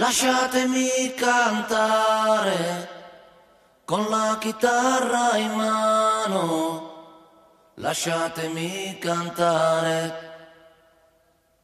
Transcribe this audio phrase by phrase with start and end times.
[0.00, 2.88] Lasciatemi cantare
[3.84, 6.92] con la chitarra in mano.
[7.74, 10.14] Lasciatemi cantare.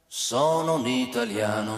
[0.08, 1.76] Sono un italiano.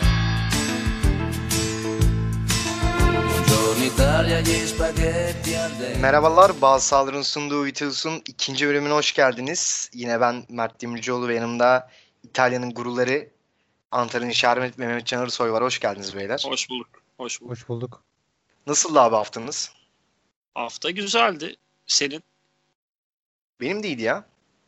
[6.00, 9.90] Merhabalar, Bazı Saldırı'nın sunduğu Vitals'un ikinci bölümüne hoş geldiniz.
[9.92, 11.90] Yine ben Mert Demircioğlu ve yanımda
[12.22, 13.35] İtalya'nın guruları
[13.90, 15.62] Antalya'nın Şermet Mehmet Can Arısoy var.
[15.62, 16.42] Hoş geldiniz beyler.
[16.46, 16.88] Hoş bulduk.
[17.16, 17.52] Hoş bulduk.
[17.52, 18.02] Hoş bulduk.
[18.66, 19.72] Nasıldı abi haftanız?
[20.54, 21.56] Hafta güzeldi.
[21.86, 22.22] Senin
[23.60, 24.24] Benim de iyiydi ya.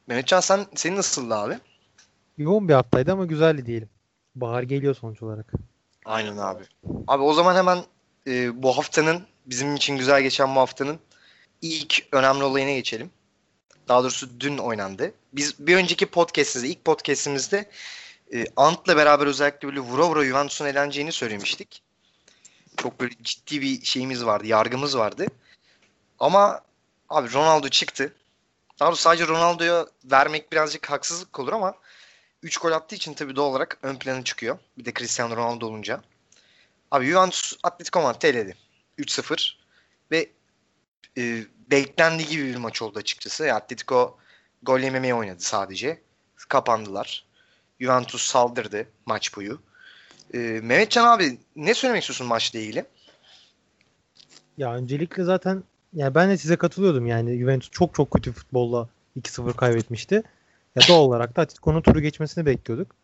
[0.07, 1.59] Mehmetcan sen senin nasıldı abi?
[2.39, 3.89] Yoğun bir haftaydı ama güzeldi diyelim.
[4.35, 5.53] Bahar geliyor sonuç olarak.
[6.05, 6.65] Aynen abi.
[7.07, 7.85] Abi o zaman hemen
[8.27, 10.98] e, bu haftanın bizim için güzel geçen bu haftanın
[11.62, 13.11] ilk önemli olayına geçelim.
[13.89, 15.12] Daha doğrusu dün oynandı.
[15.33, 17.71] Biz bir önceki podcast'imizde, ilk podcast'imizde
[18.35, 21.83] e, Ant'la beraber özellikle böyle vura vura Juventus'un eleneceğini söylemiştik.
[22.77, 25.27] Çok böyle ciddi bir şeyimiz vardı, yargımız vardı.
[26.19, 26.61] Ama
[27.09, 28.15] abi Ronaldo çıktı.
[28.81, 31.75] Daha doğrusu sadece Ronaldo'ya vermek birazcık haksızlık olur ama
[32.43, 34.59] 3 gol attığı için tabii doğal olarak ön plana çıkıyor.
[34.79, 36.03] Bir de Cristiano Ronaldo olunca.
[36.91, 38.57] Abi Juventus Atletico Madrid'i eledi.
[38.98, 39.57] 3-0
[40.11, 40.31] ve
[41.19, 43.55] e, beklendiği gibi bir maç oldu açıkçası.
[43.55, 44.19] Atletico
[44.63, 46.03] gol yememeye oynadı sadece.
[46.48, 47.28] Kapandılar.
[47.81, 49.59] Juventus saldırdı maç boyu.
[50.34, 52.85] E, Mehmetcan abi ne söylemek istiyorsun maçla ilgili?
[54.59, 55.62] Ya öncelikle zaten
[55.93, 58.89] ya ben de size katılıyordum yani Juventus çok çok kötü futbolla
[59.20, 60.23] 2-0 kaybetmişti.
[60.77, 62.95] Ya doğal olarak da Atletico'nun turu geçmesini bekliyorduk.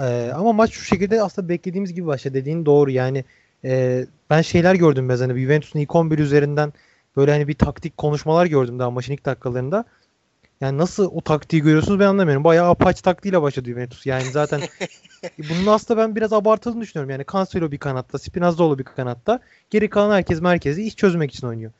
[0.00, 3.24] Ee, ama maç şu şekilde aslında beklediğimiz gibi başladı dediğin doğru yani
[3.64, 6.72] e, ben şeyler gördüm biraz hani Juventus'un ilk 11 üzerinden
[7.16, 9.84] böyle hani bir taktik konuşmalar gördüm daha maçın ilk dakikalarında.
[10.62, 12.44] Yani nasıl o taktiği görüyorsunuz ben anlamıyorum.
[12.44, 14.06] Bayağı apaç taktiğiyle başladı Juventus.
[14.06, 14.60] Yani zaten
[15.38, 17.10] bunun aslında ben biraz abartıldığını düşünüyorum.
[17.10, 19.40] Yani Cancelo bir kanatta, Spinazzola bir kanatta.
[19.70, 21.72] Geri kalan herkes merkezi iş çözmek için oynuyor.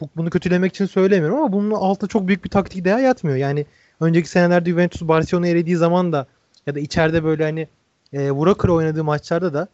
[0.00, 3.36] Bu, bunu kötülemek için söylemiyorum ama bunun altında çok büyük bir taktik değer yatmıyor.
[3.36, 3.66] Yani
[4.00, 6.26] önceki senelerde Juventus Barcelona'ya elediği zaman da
[6.66, 7.68] ya da içeride böyle hani
[8.12, 9.68] e, vura kıra oynadığı maçlarda da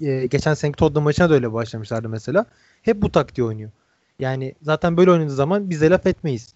[0.00, 2.46] e, geçen seneki Tottenham maçına da öyle başlamışlardı mesela.
[2.82, 3.70] Hep bu taktiği oynuyor.
[4.18, 6.54] Yani zaten böyle oynadığı zaman bize laf etmeyiz.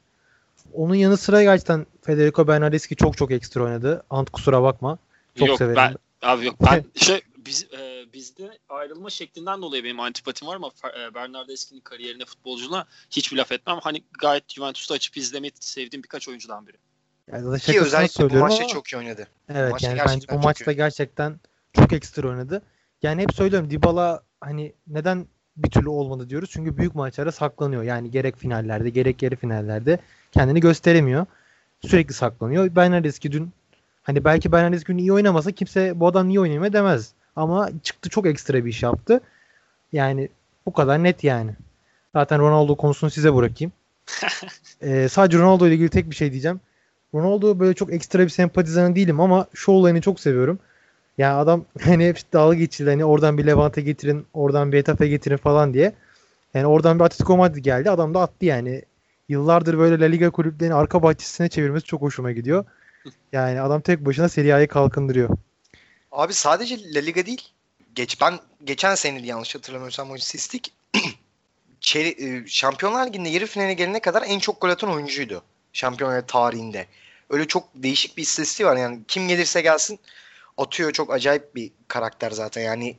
[0.73, 4.03] Onun yanı sıra gerçekten Federico Bernardeschi çok çok ekstra oynadı.
[4.11, 4.99] Ant kusura bakma.
[5.39, 5.77] Çok yok severim.
[5.77, 10.71] ben abi yok ben şey biz e, bizde ayrılma şeklinden dolayı benim antipatim var ama
[11.01, 13.79] e, Bernardeschi'nin kariyerine futbolculuğuna hiçbir laf etmem.
[13.83, 16.77] Hani gayet Juventus'ta açıp izlemeyi sevdiğim birkaç oyuncudan biri.
[17.33, 19.29] Yani Ki özellikle bu maçta ama- çok iyi oynadı.
[19.49, 20.77] Evet maçta yani bence bu maçta iyi.
[20.77, 21.41] gerçekten
[21.73, 22.63] çok ekstra oynadı.
[23.03, 26.51] Yani hep söylüyorum Dybala hani neden bir türlü olmadı diyoruz.
[26.53, 27.83] Çünkü büyük maçlarda saklanıyor.
[27.83, 29.99] Yani gerek finallerde gerek yarı finallerde
[30.33, 31.27] kendini gösteremiyor.
[31.81, 32.77] Sürekli saklanıyor.
[32.77, 33.51] Bernardeschi dün
[34.03, 37.13] hani belki Bernardeschi dün iyi oynamasa kimse bu adam niye oynamıyor demez.
[37.37, 39.21] Ama çıktı çok ekstra bir iş yaptı.
[39.93, 40.29] Yani
[40.67, 41.51] bu kadar net yani.
[42.15, 43.73] Zaten Ronaldo konusunu size bırakayım.
[44.83, 46.61] Ee, sadece Ronaldo ile ilgili tek bir şey diyeceğim.
[47.15, 50.59] Ronaldo böyle çok ekstra bir sempatizanı değilim ama şu olayını çok seviyorum.
[51.19, 55.37] Yani adam hani hep dalga geçildi hani oradan bir Levante getirin, oradan bir Etafe getirin
[55.37, 55.93] falan diye.
[56.55, 57.91] Yani oradan bir Atletico Madrid geldi.
[57.91, 58.83] Adam da attı yani.
[59.29, 62.65] Yıllardır böyle La Liga kulüplerini arka bahçesine çevirmesi çok hoşuma gidiyor.
[63.33, 65.39] Yani adam tek başına Serie A'yı kalkındırıyor.
[66.13, 67.49] Abi sadece La Liga değil.
[67.95, 70.09] Geç ben geçen sene yanlış hatırlamıyorsam
[71.81, 75.43] çeyre- e, Şampiyonlar Ligi'nde yarı finaline gelene kadar en çok gol atan oyuncuydu.
[75.73, 76.87] Şampiyonlar tarihinde.
[77.31, 79.99] Öyle çok değişik bir istatistiği var yani kim gelirse gelsin
[80.57, 82.97] atıyor çok acayip bir karakter zaten yani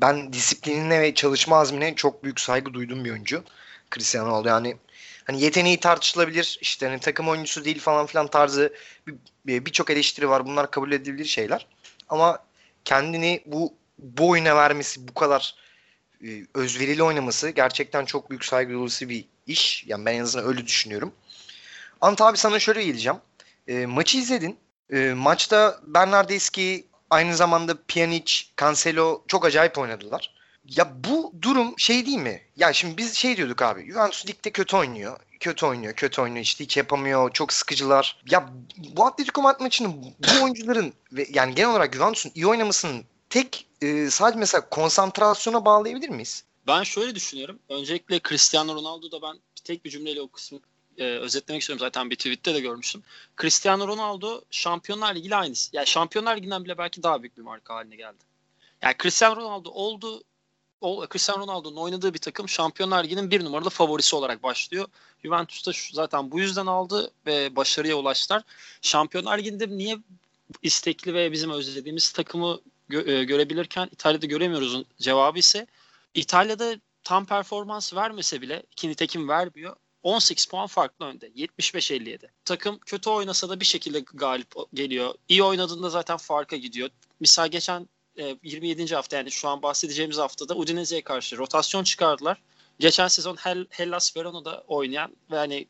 [0.00, 3.44] ben disiplinine ve çalışma azmine çok büyük saygı duyduğum bir oyuncu.
[3.90, 4.76] Cristiano Ronaldo yani
[5.24, 8.74] hani yeteneği tartışılabilir işte hani takım oyuncusu değil falan filan tarzı
[9.06, 9.14] bir-
[9.46, 11.66] bir- birçok eleştiri var bunlar kabul edilebilir şeyler
[12.08, 12.38] ama
[12.84, 15.54] kendini bu bu oyuna vermesi bu kadar
[16.24, 19.84] e, özverili oynaması gerçekten çok büyük saygı duyulması bir iş.
[19.86, 21.12] Yani ben en azından öyle düşünüyorum.
[22.00, 23.18] Ant abi sana şöyle geleceğim.
[23.68, 24.58] E, maçı izledin.
[24.92, 30.33] E, maçta Bernardeschi aynı zamanda Pjanic, Cancelo çok acayip oynadılar.
[30.68, 32.42] Ya bu durum şey değil mi?
[32.56, 33.86] Ya şimdi biz şey diyorduk abi.
[33.86, 35.20] Juventus ligde kötü oynuyor.
[35.40, 36.44] Kötü oynuyor, kötü oynuyor.
[36.44, 37.32] işte hiç yapamıyor.
[37.32, 38.22] Çok sıkıcılar.
[38.30, 43.66] Ya bu Atletico Madrid maçının bu oyuncuların ve yani genel olarak Juventus'un iyi oynamasının tek
[43.82, 46.44] e, sadece mesela konsantrasyona bağlayabilir miyiz?
[46.66, 47.58] Ben şöyle düşünüyorum.
[47.68, 50.58] Öncelikle Cristiano Ronaldo'da ben tek bir cümleyle o kısmı
[50.98, 51.80] e, özetlemek istiyorum.
[51.80, 53.02] Zaten bir tweette de görmüştüm.
[53.40, 55.70] Cristiano Ronaldo Şampiyonlar Ligi ile aynısı.
[55.76, 58.24] Yani Şampiyonlar Ligi'nden bile belki daha büyük bir marka haline geldi.
[58.82, 60.22] Yani Cristiano Ronaldo oldu
[61.12, 64.86] Cristiano Ronaldo'nun oynadığı bir takım Şampiyonlar Ligi'nin bir numaralı favorisi olarak başlıyor.
[65.22, 68.42] Juventus da zaten bu yüzden aldı ve başarıya ulaştılar.
[68.82, 69.98] Şampiyonlar Ligi'nde niye
[70.62, 72.60] istekli ve bizim özlediğimiz takımı
[72.90, 75.66] gö- e, görebilirken İtalya'da göremiyoruz cevabı ise
[76.14, 79.76] İtalya'da tam performans vermese bile ki nitekim vermiyor.
[80.02, 81.28] 18 puan farklı önde.
[81.28, 82.28] 75-57.
[82.44, 85.14] Takım kötü oynasa da bir şekilde galip geliyor.
[85.28, 86.90] İyi oynadığında zaten farka gidiyor.
[87.20, 87.88] Misal geçen
[88.18, 88.94] e, 27.
[88.94, 92.42] hafta yani şu an bahsedeceğimiz haftada Udinese'ye karşı rotasyon çıkardılar.
[92.78, 95.66] Geçen sezon Hel Hellas Verona'da oynayan ve hani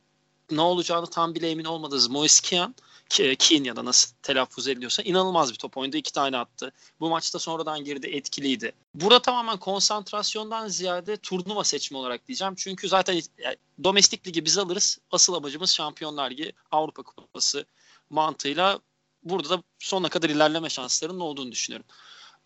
[0.50, 2.74] ne olacağını tam bile emin olmadığımız Moise Kean
[3.08, 5.96] Keane ya da nasıl telaffuz ediliyorsa inanılmaz bir top oynadı.
[5.96, 6.72] iki tane attı.
[7.00, 8.72] Bu maçta sonradan girdi etkiliydi.
[8.94, 12.54] Burada tamamen konsantrasyondan ziyade turnuva seçimi olarak diyeceğim.
[12.56, 14.98] Çünkü zaten yani, domestik ligi biz alırız.
[15.10, 17.64] Asıl amacımız Şampiyonlar Ligi Avrupa Kupası
[18.10, 18.80] mantığıyla
[19.22, 21.86] burada da sonuna kadar ilerleme şanslarının olduğunu düşünüyorum.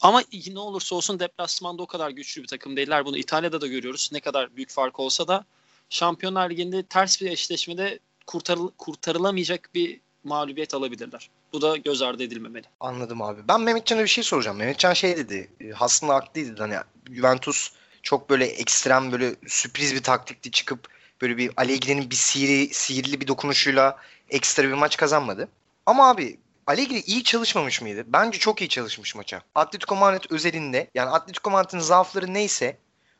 [0.00, 0.22] Ama
[0.52, 3.04] ne olursa olsun deplasmanda o kadar güçlü bir takım değiller.
[3.04, 4.10] Bunu İtalya'da da görüyoruz.
[4.12, 5.44] Ne kadar büyük fark olsa da
[5.90, 11.30] Şampiyonlar Ligi'nde ters bir eşleşmede kurtarıl kurtarılamayacak bir mağlubiyet alabilirler.
[11.52, 12.66] Bu da göz ardı edilmemeli.
[12.80, 13.40] Anladım abi.
[13.48, 14.56] Ben Mehmetcan'a bir şey soracağım.
[14.56, 15.50] Mehmetcan şey dedi.
[15.60, 16.62] E, aslında haklıydı.
[16.62, 16.76] Hani
[17.10, 17.72] Juventus
[18.02, 20.88] çok böyle ekstrem böyle sürpriz bir taktikti çıkıp
[21.20, 23.96] böyle bir Allegri'nin bir sihirli, sihirli bir dokunuşuyla
[24.30, 25.48] ekstra bir maç kazanmadı.
[25.86, 28.04] Ama abi Allegri iyi çalışmamış mıydı?
[28.06, 29.42] Bence çok iyi çalışmış maça.
[29.54, 32.76] Atletico Madrid özelinde yani Atletico Madrid'in zaafları neyse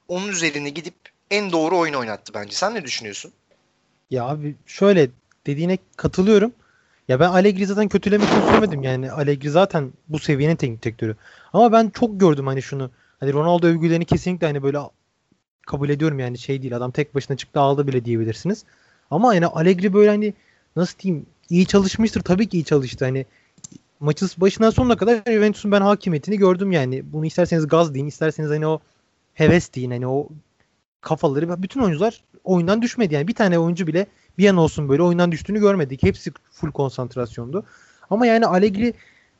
[0.08, 0.94] onun üzerine gidip
[1.30, 2.56] en doğru oyun oynattı bence.
[2.56, 3.32] Sen ne düşünüyorsun?
[4.10, 5.10] Ya abi şöyle
[5.46, 6.52] dediğine katılıyorum.
[7.08, 9.12] Ya ben Allegri zaten kötülemek için söylemedim yani.
[9.12, 11.16] Allegri zaten bu seviyenin teknik direktörü.
[11.52, 12.90] Ama ben çok gördüm hani şunu.
[13.20, 14.78] Hani Ronaldo övgülerini kesinlikle hani böyle
[15.66, 16.76] kabul ediyorum yani şey değil.
[16.76, 18.64] Adam tek başına çıktı aldı bile diyebilirsiniz.
[19.10, 20.34] Ama yani Allegri böyle hani
[20.76, 22.20] nasıl diyeyim iyi çalışmıştır.
[22.20, 23.04] Tabii ki iyi çalıştı.
[23.04, 23.26] Hani
[24.00, 27.12] maçın başından sonuna kadar Juventus'un ben hakimiyetini gördüm yani.
[27.12, 28.80] Bunu isterseniz gaz deyin, isterseniz hani o
[29.34, 29.90] heves deyin.
[29.90, 30.28] Hani o
[31.00, 33.28] kafaları bütün oyuncular oyundan düşmedi yani.
[33.28, 34.06] Bir tane oyuncu bile
[34.38, 36.02] bir an olsun böyle oyundan düştüğünü görmedik.
[36.02, 37.64] Hepsi full konsantrasyondu.
[38.10, 38.94] Ama yani Allegri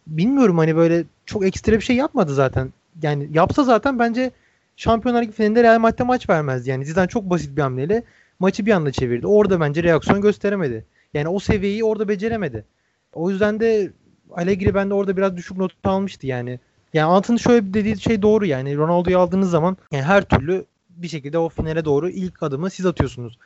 [0.07, 2.73] bilmiyorum hani böyle çok ekstra bir şey yapmadı zaten.
[3.03, 4.31] Yani yapsa zaten bence
[4.77, 6.71] Şampiyonlar Ligi finalinde Real Madrid'e maç vermezdi.
[6.71, 8.03] Yani Zidane çok basit bir hamleyle
[8.39, 9.27] maçı bir anda çevirdi.
[9.27, 10.85] Orada bence reaksiyon gösteremedi.
[11.15, 12.65] Yani o seviyeyi orada beceremedi.
[13.13, 13.93] O yüzden de
[14.39, 16.61] Allegri bende orada biraz düşük not almıştı yani.
[16.95, 18.77] Yani Ant'ın şöyle dediği şey doğru yani.
[18.77, 23.39] Ronaldo'yu aldığınız zaman yani her türlü bir şekilde o finale doğru ilk adımı siz atıyorsunuz.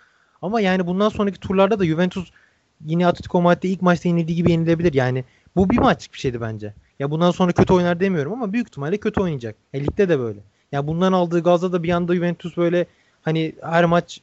[0.43, 2.31] Ama yani bundan sonraki turlarda da Juventus
[2.85, 4.95] yine Atletico Madrid'de ilk maçta yenildiği gibi yenilebilir.
[4.95, 5.25] Yani
[5.57, 6.75] bu bir maçlık bir şeydi bence.
[6.99, 9.57] Ya bundan sonra kötü oynar demiyorum ama büyük ihtimalle kötü oynayacak.
[9.73, 10.41] E, ligde de böyle.
[10.73, 12.87] Ya bundan aldığı gazda da bir anda Juventus böyle
[13.23, 14.21] hani her maç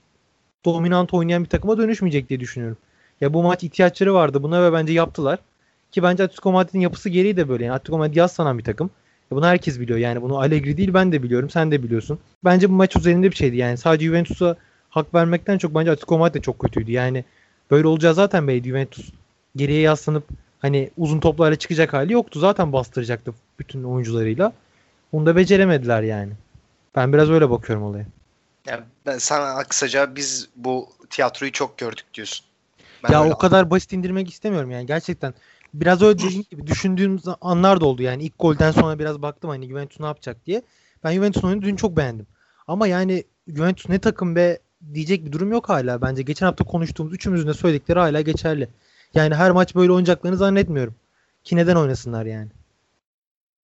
[0.66, 2.78] dominant oynayan bir takıma dönüşmeyecek diye düşünüyorum.
[3.22, 5.40] Ya bu maç ihtiyaçları vardı buna ve bence yaptılar.
[5.92, 7.66] Ki bence Atletico Madrid'in yapısı gereği de böyle.
[7.66, 8.90] Yani Atletico Madrid yaz sanan bir takım.
[9.32, 10.00] Ya bunu herkes biliyor.
[10.00, 11.50] Yani bunu Allegri değil ben de biliyorum.
[11.50, 12.20] Sen de biliyorsun.
[12.46, 13.58] Bence bu maç üzerinde bir şeydi.
[13.58, 14.56] Yani sadece Juventus'a
[14.90, 16.92] hak vermekten çok bence Atletico Madrid de çok kötüydü.
[16.92, 17.26] Yani
[17.72, 18.68] böyle olacağı zaten belliydi.
[18.68, 19.12] Juventus
[19.56, 20.24] geriye yaslanıp
[20.60, 22.40] hani uzun toplarla çıkacak hali yoktu.
[22.40, 24.54] Zaten bastıracaktı bütün oyuncularıyla.
[25.12, 26.32] Onu da beceremediler yani.
[26.96, 28.06] Ben biraz öyle bakıyorum olaya.
[28.68, 32.46] Yani ben sana kısaca biz bu tiyatroyu çok gördük diyorsun.
[33.04, 35.34] Ben ya o kadar basit indirmek istemiyorum yani gerçekten.
[35.74, 38.24] Biraz öyle dediğim gibi düşündüğüm anlar da oldu yani.
[38.24, 40.62] ilk golden sonra biraz baktım hani Juventus ne yapacak diye.
[41.04, 42.28] Ben Juventus'un oyunu dün çok beğendim.
[42.68, 44.60] Ama yani Juventus ne takım be
[44.94, 46.22] diyecek bir durum yok hala bence.
[46.22, 48.70] Geçen hafta konuştuğumuz üçümüzün de söyledikleri hala geçerli.
[49.14, 50.96] Yani her maç böyle oynayacaklarını zannetmiyorum.
[51.44, 52.50] Ki neden oynasınlar yani?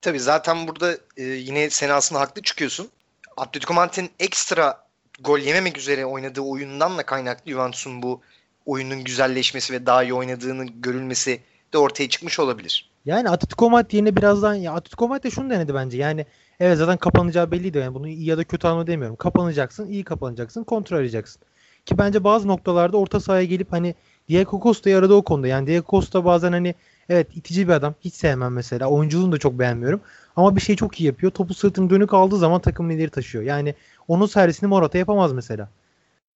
[0.02, 2.90] Tabii zaten burada e, yine sen aslında haklı çıkıyorsun.
[3.38, 4.85] Atletico Madrid'in ekstra
[5.19, 8.21] gol yememek üzere oynadığı oyundan da kaynaklı Juventus'un bu
[8.66, 11.40] oyunun güzelleşmesi ve daha iyi oynadığını görülmesi
[11.76, 12.90] de ortaya çıkmış olabilir.
[13.06, 15.98] Yani Atletico Madrid yerine birazdan ya Atletico Madrid de şunu denedi bence.
[15.98, 16.26] Yani
[16.60, 17.78] evet zaten kapanacağı belliydi.
[17.78, 19.16] Yani bunu iyi ya da kötü anlamda demiyorum.
[19.16, 21.42] Kapanacaksın, iyi kapanacaksın, kontrol edeceksin.
[21.86, 23.96] Ki bence bazı noktalarda orta sahaya gelip hani
[24.30, 25.48] Diego Costa'yı aradı o konuda.
[25.48, 26.76] Yani Diego Costa bazen hani
[27.10, 27.96] evet itici bir adam.
[28.02, 28.88] Hiç sevmem mesela.
[28.88, 30.02] Oyunculuğunu da çok beğenmiyorum.
[30.36, 31.32] Ama bir şey çok iyi yapıyor.
[31.32, 33.44] Topu sırtını dönük aldığı zaman takımın ileri taşıyor.
[33.44, 33.76] Yani
[34.08, 35.70] onun servisini Morata yapamaz mesela.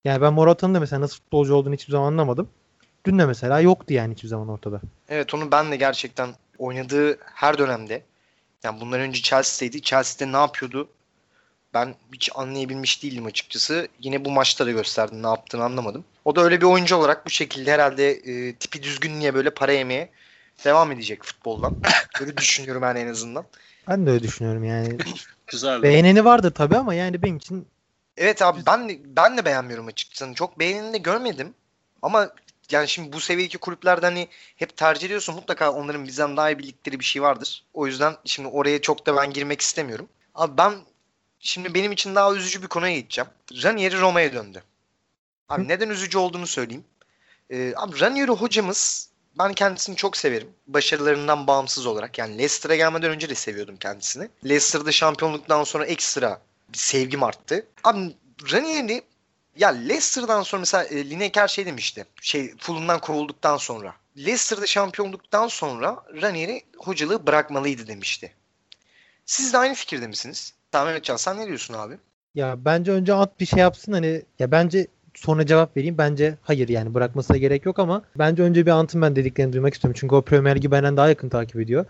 [0.04, 2.48] Yani ben Morata'nın da mesela nasıl futbolcu olduğunu hiçbir zaman anlamadım.
[3.06, 4.80] Dün de mesela yoktu yani hiçbir zaman ortada.
[5.08, 8.02] Evet onu ben de gerçekten oynadığı her dönemde
[8.62, 9.82] yani bundan önce Chelsea'deydi.
[9.82, 10.88] Chelsea'de ne yapıyordu?
[11.74, 13.88] Ben hiç anlayabilmiş değilim açıkçası.
[14.00, 16.04] Yine bu maçta da gösterdi ne yaptığını anlamadım.
[16.24, 19.72] O da öyle bir oyuncu olarak bu şekilde herhalde e, tipi düzgün niye böyle para
[19.72, 20.10] yemeye
[20.64, 21.76] devam edecek futboldan.
[22.20, 23.44] Öyle düşünüyorum ben en azından.
[23.88, 24.98] Ben de öyle düşünüyorum yani.
[25.46, 25.82] Güzel.
[25.82, 27.66] Beğeneni vardır tabii ama yani benim için
[28.16, 30.34] Evet abi ben de, ben de beğenmiyorum açıkçası.
[30.34, 31.54] Çok beğeneni de görmedim.
[32.02, 32.30] Ama
[32.72, 37.00] yani şimdi bu seviyedeki kulüplerden hani hep tercih ediyorsun mutlaka onların bizden daha iyi bildikleri
[37.00, 37.64] bir şey vardır.
[37.74, 40.08] O yüzden şimdi oraya çok da ben girmek istemiyorum.
[40.34, 40.74] Abi ben
[41.38, 43.30] şimdi benim için daha üzücü bir konuya geçeceğim.
[43.62, 44.62] Ranieri Roma'ya döndü.
[45.48, 45.68] Abi Hı.
[45.68, 46.84] neden üzücü olduğunu söyleyeyim.
[47.50, 50.48] Ee, abi Ranieri hocamız ben kendisini çok severim.
[50.66, 52.18] Başarılarından bağımsız olarak.
[52.18, 54.28] Yani Leicester'a gelmeden önce de seviyordum kendisini.
[54.44, 57.66] Leicester'da şampiyonluktan sonra ekstra bir sevgim arttı.
[57.84, 58.16] Abi
[58.52, 59.02] Ranieri
[59.60, 62.04] ya Leicester'dan sonra mesela e, Lineker şey demişti.
[62.20, 63.94] Şey Fulham'dan kovulduktan sonra.
[64.16, 68.32] Leicester'da şampiyonluktan sonra Ranieri hocalığı bırakmalıydı demişti.
[69.26, 70.54] Siz de aynı fikirde misiniz?
[70.72, 71.94] Tamam Mehmetcan sen ne diyorsun abi?
[72.34, 75.98] Ya bence önce at bir şey yapsın hani ya bence sonra cevap vereyim.
[75.98, 79.96] Bence hayır yani bırakmasına gerek yok ama bence önce bir Ant'ın ben dediklerini duymak istiyorum.
[80.00, 81.84] Çünkü o Premier Ligi benden daha yakın takip ediyor.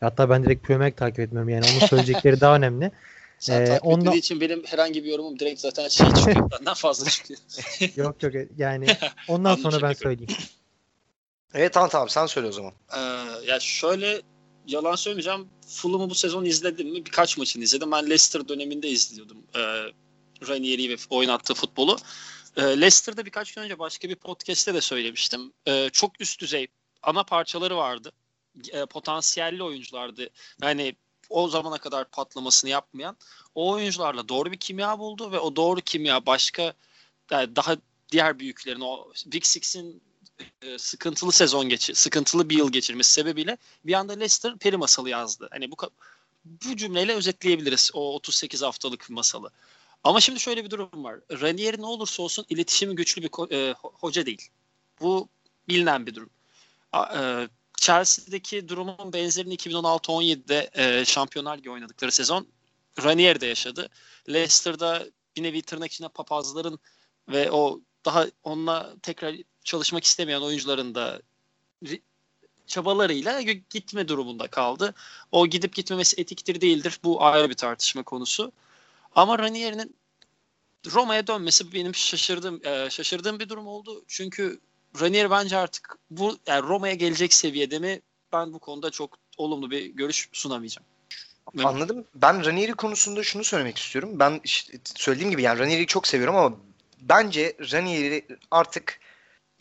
[0.00, 2.90] Hatta ben direkt Premier Lig takip etmiyorum yani onun söyleyecekleri daha önemli.
[3.38, 6.50] Sen Ee, takip etmediği için benim herhangi bir yorumum direkt zaten şey çıkıyor.
[6.58, 7.40] Benden fazla çıkıyor.
[7.96, 8.86] yok yok yani
[9.28, 10.36] ondan sonra ben söyleyeyim.
[11.54, 12.72] Evet Ant abi sen söyle o zaman.
[12.96, 13.00] Ee,
[13.46, 14.22] ya şöyle
[14.66, 15.48] yalan söylemeyeceğim.
[15.68, 17.06] Fulham'ı bu sezon izledim mi?
[17.06, 17.92] Birkaç maçını izledim.
[17.92, 19.38] Ben Leicester döneminde izliyordum.
[19.56, 19.60] Ee,
[20.48, 21.96] Ranieri ve oynattığı futbolu.
[22.56, 25.52] Ee, Leicester'da birkaç gün önce başka bir podcast'te de söylemiştim.
[25.66, 26.66] Ee, çok üst düzey
[27.02, 28.12] ana parçaları vardı.
[28.72, 30.30] Ee, potansiyelli oyunculardı.
[30.62, 30.96] Yani
[31.30, 33.16] o zamana kadar patlamasını yapmayan
[33.54, 36.74] o oyuncularla doğru bir kimya buldu ve o doğru kimya başka
[37.30, 37.76] yani daha
[38.12, 40.02] diğer büyüklerin o Big Six'in
[40.62, 45.48] e, sıkıntılı sezon geçir, sıkıntılı bir yıl geçirmesi sebebiyle bir anda Leicester peri masalı yazdı.
[45.50, 45.76] Hani bu
[46.44, 49.50] bu cümleyle özetleyebiliriz o 38 haftalık masalı.
[50.04, 51.20] Ama şimdi şöyle bir durum var.
[51.30, 54.48] Ranieri ne olursa olsun iletişimi güçlü bir e, ho- hoca değil.
[55.00, 55.28] Bu
[55.68, 56.30] bilinen bir durum.
[56.92, 57.48] A- e,
[57.80, 62.46] Chelsea'deki durumun benzerini 2016-17'de e, Şampiyonlar Ligi oynadıkları sezon
[63.04, 63.88] Ranieri de yaşadı.
[64.28, 65.06] Leicester'da
[65.36, 66.78] bir nevi tırnak içinde papazların
[67.28, 71.22] ve o daha onunla tekrar çalışmak istemeyen oyuncuların da
[72.66, 74.94] çabalarıyla gitme durumunda kaldı.
[75.32, 76.98] O gidip gitmemesi etiktir değildir.
[77.04, 78.52] Bu ayrı bir tartışma konusu.
[79.14, 79.96] Ama Ranieri'nin
[80.86, 84.04] Roma'ya dönmesi benim şaşırdığım e, şaşırdığım bir durum oldu.
[84.08, 84.60] Çünkü
[85.00, 88.00] Ranieri bence artık bu yani Roma'ya gelecek seviyede mi?
[88.32, 90.86] Ben bu konuda çok olumlu bir görüş sunamayacağım.
[91.64, 92.04] Anladım.
[92.14, 94.10] Ben Ranieri konusunda şunu söylemek istiyorum.
[94.14, 96.56] Ben işte söylediğim gibi yani Ranieri'yi çok seviyorum ama
[97.00, 99.00] bence Ranieri artık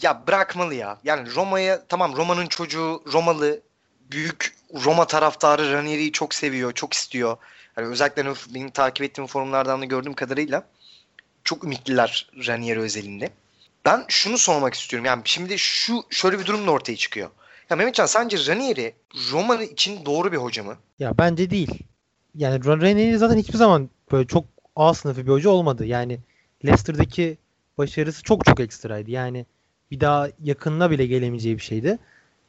[0.01, 0.99] ya bırakmalı ya.
[1.03, 3.61] Yani Roma'ya tamam Roma'nın çocuğu Romalı
[4.11, 4.55] büyük
[4.85, 7.37] Roma taraftarı Ranieri'yi çok seviyor, çok istiyor.
[7.77, 10.67] Yani özellikle benim takip ettiğim forumlardan da gördüğüm kadarıyla
[11.43, 13.31] çok ümitliler Ranieri özelinde.
[13.87, 15.05] Ben şunu sormak istiyorum.
[15.05, 17.29] Yani şimdi şu şöyle bir durum da ortaya çıkıyor.
[17.69, 18.93] Ya Mehmetcan sence Ranieri
[19.31, 20.75] Roma için doğru bir hoca mı?
[20.99, 21.83] Ya bence değil.
[22.35, 25.85] Yani Ranieri zaten hiçbir zaman böyle çok A sınıfı bir hoca olmadı.
[25.85, 26.19] Yani
[26.65, 27.37] Leicester'daki
[27.77, 29.11] başarısı çok çok ekstraydı.
[29.11, 29.45] Yani
[29.91, 31.99] bir daha yakınına bile gelemeyeceği bir şeydi.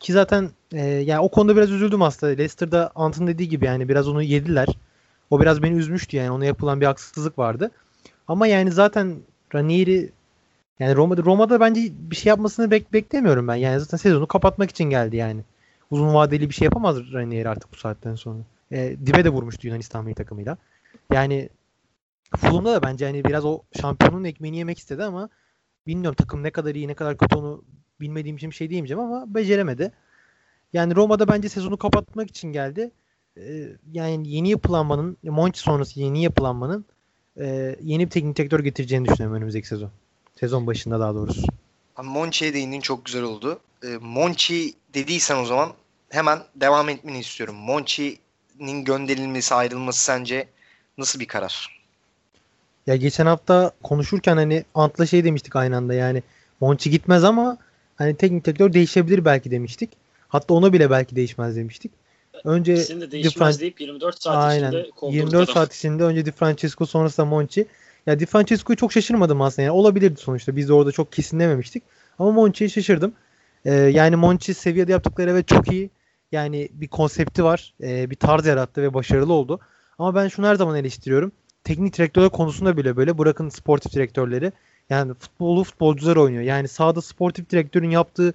[0.01, 2.33] Ki zaten e, yani o konuda biraz üzüldüm aslında.
[2.33, 4.69] Leicester'da Ant'ın dediği gibi yani biraz onu yediler.
[5.31, 6.31] O biraz beni üzmüştü yani.
[6.31, 7.71] Ona yapılan bir haksızlık vardı.
[8.29, 9.17] Ama yani zaten
[9.55, 10.13] Ranieri
[10.81, 13.55] yani Roma'da Roma'da bence bir şey yapmasını bek beklemiyorum ben.
[13.55, 15.41] Yani zaten sezonu kapatmak için geldi yani.
[15.91, 18.39] Uzun vadeli bir şey yapamaz Ranieri artık bu saatten sonra.
[18.73, 20.57] E, dibe de vurmuştu Yunanistan milli takımıyla.
[21.13, 21.49] Yani
[22.37, 25.29] Fulham'da da bence hani biraz o şampiyonun ekmeğini yemek istedi ama
[25.87, 27.63] bilmiyorum takım ne kadar iyi ne kadar kötü onu
[28.01, 29.93] bilmediğim için bir şey diyemeyeceğim ama beceremedi.
[30.73, 32.91] Yani Roma'da bence sezonu kapatmak için geldi.
[33.37, 36.85] Ee, yani yeni yapılanmanın, Monchi sonrası yeni yapılanmanın
[37.37, 39.91] e, yeni bir teknik direktör getireceğini düşünüyorum önümüzdeki sezon.
[40.41, 41.43] Sezon başında daha doğrusu.
[41.97, 43.61] Abi Monchi'ye değindin çok güzel oldu.
[43.85, 45.73] Ee, Monchi dediysen o zaman
[46.11, 47.55] hemen devam etmeni istiyorum.
[47.57, 50.49] Monchi'nin gönderilmesi, ayrılması sence
[50.99, 51.79] nasıl bir karar?
[52.87, 56.23] Ya geçen hafta konuşurken hani Ant'la şey demiştik aynı anda yani
[56.61, 57.59] Monchi gitmez ama
[57.97, 59.91] hani teknik direktör değişebilir belki demiştik.
[60.29, 61.93] Hatta ona bile belki değişmez demiştik.
[62.45, 64.69] Önce İkisinin de değişmez Di Fran- deyip 24 saat Aynen.
[64.69, 65.55] içinde kovdurduk 24 adam.
[65.55, 67.67] saat içinde önce Di Francesco sonrasında Monchi.
[68.09, 69.63] Ya Di Francesco'yu çok şaşırmadım aslında.
[69.63, 70.57] Yani olabilirdi sonuçta.
[70.57, 71.83] Biz de orada çok kesinlememiştik.
[72.19, 73.13] Ama Monchi'ye şaşırdım.
[73.65, 75.91] Ee, yani Monchi seviyede yaptıkları evet çok iyi.
[76.33, 77.75] Yani bir konsepti var.
[77.83, 79.61] Ee, bir tarz yarattı ve başarılı oldu.
[79.99, 81.33] Ama ben şunu her zaman eleştiriyorum.
[81.65, 83.19] Teknik direktörler konusunda bile böyle.
[83.19, 84.53] Bırakın sportif direktörleri.
[84.91, 86.43] Yani futbolu futbolcular oynuyor.
[86.43, 88.35] Yani sahada sportif direktörün yaptığı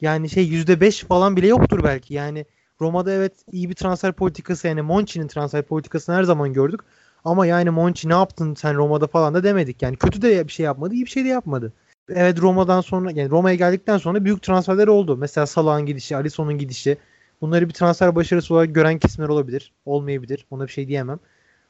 [0.00, 2.14] yani şey %5 falan bile yoktur belki.
[2.14, 2.44] Yani
[2.80, 6.80] Roma'da evet iyi bir transfer politikası yani Monchi'nin transfer politikasını her zaman gördük.
[7.24, 9.82] Ama yani Monchi ne yaptın sen Roma'da falan da demedik.
[9.82, 11.72] Yani kötü de bir şey yapmadı, iyi bir şey de yapmadı.
[12.08, 15.16] Evet Roma'dan sonra yani Roma'ya geldikten sonra büyük transferler oldu.
[15.16, 16.96] Mesela Salah'ın gidişi, Alisson'un gidişi.
[17.40, 19.72] Bunları bir transfer başarısı olarak gören kesimler olabilir.
[19.86, 20.46] Olmayabilir.
[20.50, 21.18] Ona bir şey diyemem.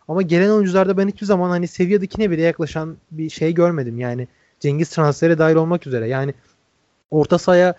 [0.09, 3.99] Ama gelen oyuncularda ben hiçbir zaman hani seviyedekine bile yaklaşan bir şey görmedim.
[3.99, 4.29] Yani
[4.61, 6.09] Cengiz transfere dahil olmak üzere.
[6.09, 6.35] Yani
[7.11, 7.75] orta sahaya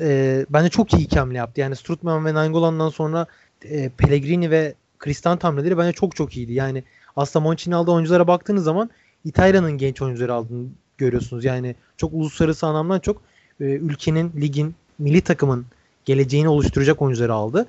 [0.00, 1.60] e, bence çok iyi iki yaptı.
[1.60, 3.26] Yani Strutman ve Nainggolan'dan sonra
[3.64, 6.52] e, Pellegrini ve Kristan hamleleri bence çok çok iyiydi.
[6.52, 6.84] Yani
[7.16, 8.90] aslında Monchi'nin aldığı oyunculara baktığınız zaman
[9.24, 10.68] İtalya'nın genç oyuncuları aldığını
[10.98, 11.44] görüyorsunuz.
[11.44, 13.22] Yani çok uluslararası anlamdan çok
[13.60, 15.66] e, ülkenin, ligin milli takımın
[16.04, 17.66] geleceğini oluşturacak oyuncuları aldı.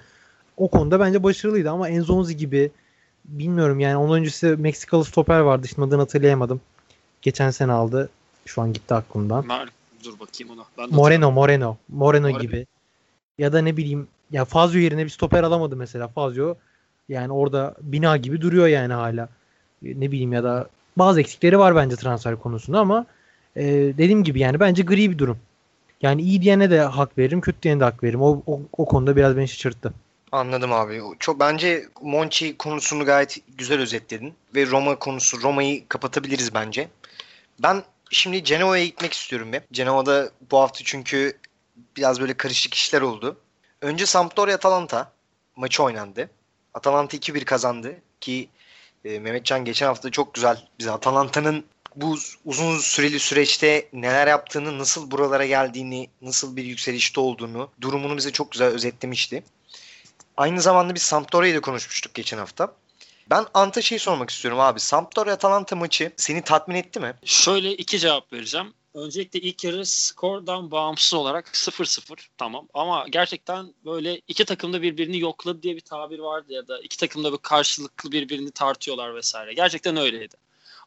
[0.58, 2.72] O konuda bence başarılıydı ama Enzonzi gibi
[3.26, 5.68] bilmiyorum yani ondan öncesi Meksikalı stoper vardı.
[5.68, 6.62] Şimdi adını hatırlayamadım.
[7.22, 8.10] Geçen sene aldı.
[8.46, 9.48] Şu an gitti aklımdan.
[9.48, 9.70] Mer
[10.04, 10.66] dur bakayım ona.
[10.78, 11.78] Ben Moreno, Moreno.
[11.90, 12.40] Moreno Moreno.
[12.40, 12.68] gibi.
[13.38, 16.08] Ya da ne bileyim ya Fazio yerine bir stoper alamadı mesela.
[16.08, 16.56] Fazio
[17.10, 19.30] yani orada bina gibi duruyor yani hala.
[19.82, 23.06] Ne bileyim ya da bazı eksikleri var bence transfer konusunda ama
[23.56, 23.64] e,
[23.98, 25.40] dediğim gibi yani bence gri bir durum.
[26.02, 28.22] Yani iyi diyene de hak veririm, kötü diyene de hak veririm.
[28.22, 29.94] O, o, o konuda biraz beni şaşırttı.
[30.32, 31.02] Anladım abi.
[31.20, 36.90] Çok bence Monchi konusunu gayet güzel özetledin ve Roma konusu Roma'yı kapatabiliriz bence.
[37.60, 39.62] Ben şimdi Genoa'ya gitmek istiyorum bir.
[39.72, 41.38] Genoa'da bu hafta çünkü
[41.98, 43.38] biraz böyle karışık işler oldu.
[43.82, 45.12] Önce Sampdoria Atalanta
[45.56, 46.30] maçı oynandı.
[46.74, 48.50] Atalanta 2-1 kazandı ki
[49.06, 55.12] e, Mehmetcan geçen hafta çok güzel bize Atalanta'nın bu uzun süreli süreçte neler yaptığını, nasıl
[55.12, 59.44] buralara geldiğini, nasıl bir yükselişte olduğunu, durumunu bize çok güzel özetlemişti.
[60.38, 62.74] Aynı zamanda biz Sampdoria'yı da konuşmuştuk geçen hafta.
[63.30, 64.80] Ben Anta şey sormak istiyorum abi.
[64.80, 67.14] Sampdoria Atalanta maçı seni tatmin etti mi?
[67.26, 68.74] Şöyle iki cevap vereceğim.
[68.98, 75.20] Öncelikle ilk yarı skordan bağımsız olarak 0-0 tamam ama gerçekten böyle iki takım da birbirini
[75.20, 79.54] yokladı diye bir tabir vardı ya da iki takım da bir karşılıklı birbirini tartıyorlar vesaire.
[79.54, 80.36] Gerçekten öyleydi.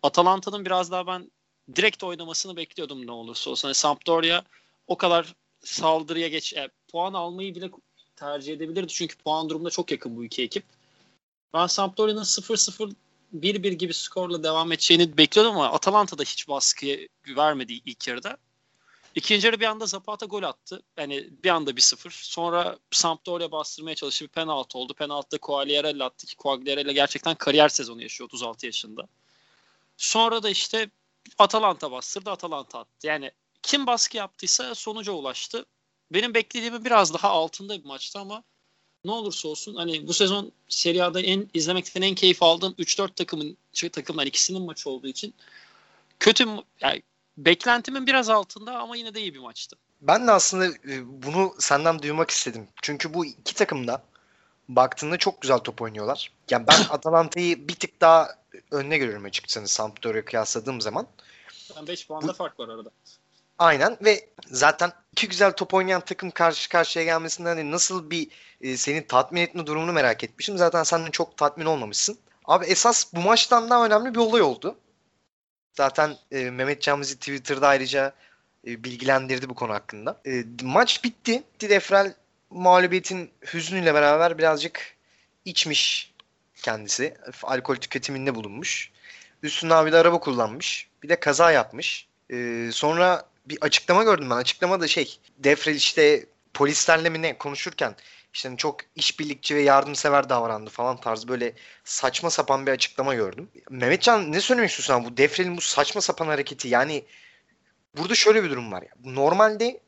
[0.03, 1.31] Atalanta'nın biraz daha ben
[1.77, 3.69] direkt oynamasını bekliyordum ne olursa olsun.
[3.69, 4.43] Hani Sampdoria
[4.87, 7.71] o kadar saldırıya geç e, puan almayı bile
[8.17, 10.65] tercih edebilirdi çünkü puan durumunda çok yakın bu iki ekip.
[11.55, 12.93] Ben Sampdoria'nın 0-0
[13.35, 18.37] 1-1 gibi skorla devam edeceğini bekliyordum ama Atalanta da hiç baskıya vermedi ilk yarıda.
[19.15, 20.83] İkinci yarı bir anda Zapata gol attı.
[20.97, 22.11] Yani bir anda 1-0.
[22.11, 24.25] Sonra Sampdoria bastırmaya çalıştı.
[24.25, 24.95] Bir penaltı oldu.
[24.95, 29.09] Penaltıda Quagliarella attı ki Quagliarella gerçekten kariyer sezonu yaşıyor 36 yaşında.
[29.97, 30.91] Sonra da işte
[31.39, 32.31] Atalanta bastırdı.
[32.31, 33.07] Atalanta attı.
[33.07, 33.31] Yani
[33.63, 35.67] kim baskı yaptıysa sonuca ulaştı.
[36.11, 38.43] Benim beklediğimin biraz daha altında bir maçtı ama
[39.05, 43.57] ne olursa olsun hani bu sezon Serie A'da en izlemekten en keyif aldığım 3-4 takımın
[43.73, 45.35] şey, takımdan ikisinin maçı olduğu için
[46.21, 46.47] kötü
[46.81, 47.03] yani
[47.37, 49.77] beklentimin biraz altında ama yine de iyi bir maçtı.
[50.01, 52.69] Ben de aslında e, bunu senden duymak istedim.
[52.83, 54.03] Çünkü bu iki takım da
[54.69, 56.33] baktığında çok güzel top oynuyorlar.
[56.51, 58.29] Yani ben Atalanta'yı bir tık daha
[58.71, 61.07] önüne görüyorum açıkçası Sampdoria'ya kıyasladığım zaman.
[61.77, 62.91] Yani 5 puanda Bu- fark var arada.
[63.59, 68.29] Aynen ve zaten iki güzel top oynayan takım karşı karşıya gelmesinden hani nasıl bir
[68.61, 70.59] e, seni tatmin etme durumunu merak etmişim.
[70.59, 72.19] Zaten sen de çok tatmin olmamışsın.
[72.45, 74.77] Abi esas bu maçtan daha önemli bir olay oldu.
[75.73, 78.13] Zaten e, Mehmet Can bizi Twitter'da ayrıca
[78.67, 80.21] e, bilgilendirdi bu konu hakkında.
[80.27, 81.43] E, maç bitti.
[81.61, 82.15] Defrel
[82.51, 84.97] mağlubiyetin hüznüyle beraber birazcık
[85.45, 86.15] içmiş
[86.63, 87.15] kendisi.
[87.43, 88.91] Alkol tüketiminde bulunmuş.
[89.43, 90.89] Üstüne abi de araba kullanmış.
[91.03, 92.09] Bir de kaza yapmış.
[92.31, 94.37] E, sonra bir açıklama gördüm ben.
[94.37, 97.97] Açıklamada şey Defrel işte polislerle mi ne konuşurken
[98.35, 101.53] işte hani çok işbirlikçi ve yardımsever davrandı falan tarzı böyle
[101.85, 103.51] saçma sapan bir açıklama gördüm.
[103.71, 105.05] Mehmetcan ne söylemek istiyorsun?
[105.05, 107.05] Bu Defrel'in bu saçma sapan hareketi yani
[107.97, 108.83] burada şöyle bir durum var.
[108.83, 108.89] ya.
[109.05, 109.81] Normalde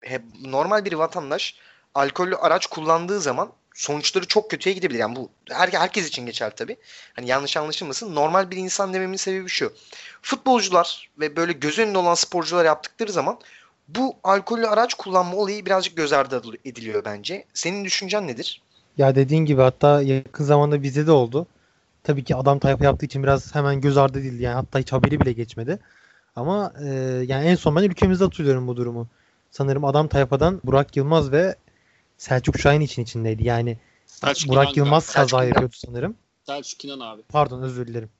[0.00, 1.56] he, normal bir vatandaş
[1.94, 4.98] alkollü araç kullandığı zaman sonuçları çok kötüye gidebilir.
[4.98, 6.76] Yani bu her, herkes için geçer tabii.
[7.12, 8.14] Hani yanlış anlaşılmasın.
[8.14, 9.72] Normal bir insan dememin sebebi şu.
[10.22, 13.38] Futbolcular ve böyle göz önünde olan sporcular yaptıkları zaman
[13.88, 17.44] bu alkollü araç kullanma olayı birazcık göz ardı ediliyor bence.
[17.54, 18.62] Senin düşüncen nedir?
[18.96, 21.46] Ya dediğin gibi hatta yakın zamanda bizde de oldu.
[22.04, 24.42] Tabii ki adam tayfa yaptığı için biraz hemen göz ardı edildi.
[24.42, 25.78] Yani hatta hiç haberi bile geçmedi.
[26.36, 26.88] Ama e,
[27.26, 29.08] yani en son ben ülkemizde hatırlıyorum bu durumu.
[29.50, 31.56] Sanırım adam tayfadan Burak Yılmaz ve
[32.18, 33.44] Selçuk Şahin için içindeydi.
[33.44, 35.04] Yani Selçuk Burak İnan Yılmaz.
[35.04, 36.16] Selçuk kaza yapıyordu sanırım.
[36.46, 37.22] Selçuk İnan abi.
[37.22, 38.10] Pardon özür dilerim.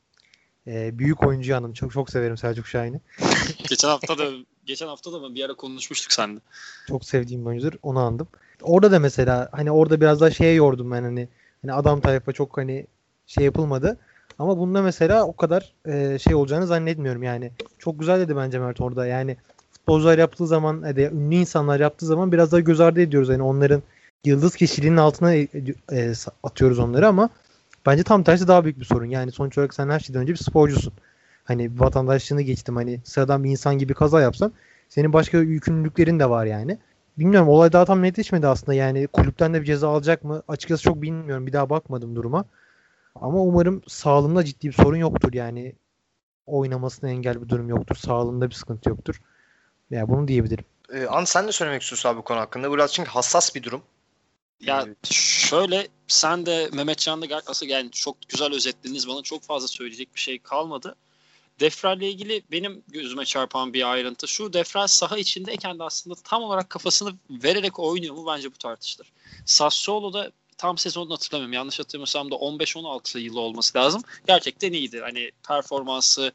[0.66, 1.72] E, büyük oyuncu hanım.
[1.72, 3.00] Çok çok severim Selçuk Şahin'i.
[3.68, 4.24] geçen hafta da
[4.64, 6.40] geçen hafta da mı bir ara konuşmuştuk seninle.
[6.88, 7.78] Çok sevdiğim bir oyuncudur.
[7.82, 8.28] Onu andım.
[8.62, 11.28] Orada da mesela hani orada biraz daha şeye yordum ben hani
[11.62, 12.86] hani adam tayfa çok hani
[13.26, 13.98] şey yapılmadı.
[14.38, 17.52] Ama bunda mesela o kadar e, şey olacağını zannetmiyorum yani.
[17.78, 19.06] Çok güzel dedi bence Mert orada.
[19.06, 19.36] Yani
[19.86, 23.28] futbolcular yaptığı zaman ya da ünlü insanlar yaptığı zaman biraz daha göz ardı ediyoruz.
[23.28, 23.82] Yani onların
[24.24, 25.48] yıldız kişiliğinin altına e,
[25.92, 27.30] e, atıyoruz onları ama
[27.86, 29.06] bence tam tersi daha büyük bir sorun.
[29.06, 30.92] Yani sonuç olarak sen her şeyden önce bir sporcusun.
[31.44, 34.52] Hani vatandaşlığını geçtim hani sıradan bir insan gibi kaza yapsan
[34.88, 36.78] senin başka yükümlülüklerin de var yani.
[37.18, 40.42] Bilmiyorum olay daha tam netleşmedi aslında yani kulüpten de bir ceza alacak mı?
[40.48, 41.46] Açıkçası çok bilmiyorum.
[41.46, 42.44] Bir daha bakmadım duruma.
[43.14, 45.72] Ama umarım sağlığında ciddi bir sorun yoktur yani.
[46.46, 47.96] Oynamasına engel bir durum yoktur.
[47.96, 49.20] Sağlığında bir sıkıntı yoktur.
[49.90, 50.64] Yani bunu diyebilirim.
[50.92, 52.72] Ee, An sen ne söylemek istiyorsun abi bu konu hakkında?
[52.72, 53.82] Biraz çünkü hassas bir durum.
[54.60, 59.08] Ya Ee, şöyle sen de Mehmet Can da aslında yani çok güzel özetlediniz.
[59.08, 60.96] Bana çok fazla söyleyecek bir şey kalmadı.
[61.60, 64.52] Defrel ile ilgili benim gözüme çarpan bir ayrıntı şu.
[64.52, 69.12] Defrel saha içindeyken de aslında tam olarak kafasını vererek oynuyor mu bence bu tartışılır.
[69.44, 71.52] Sassuolo'da tam sezonunu hatırlamıyorum.
[71.52, 74.02] Yanlış hatırlamıyorsam da 15-16 yılı olması lazım.
[74.26, 75.00] Gerçekten iyiydi.
[75.00, 76.32] Hani performansı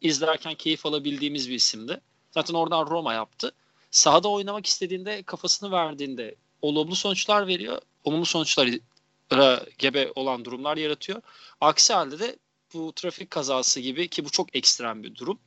[0.00, 2.00] izlerken keyif alabildiğimiz bir isimdi.
[2.34, 3.52] Zaten oradan Roma yaptı.
[3.90, 7.80] Sahada oynamak istediğinde kafasını verdiğinde olumlu sonuçlar veriyor.
[8.04, 11.22] Olumlu sonuçlara gebe olan durumlar yaratıyor.
[11.60, 12.36] Aksi halde de
[12.74, 15.38] bu trafik kazası gibi ki bu çok ekstrem bir durum.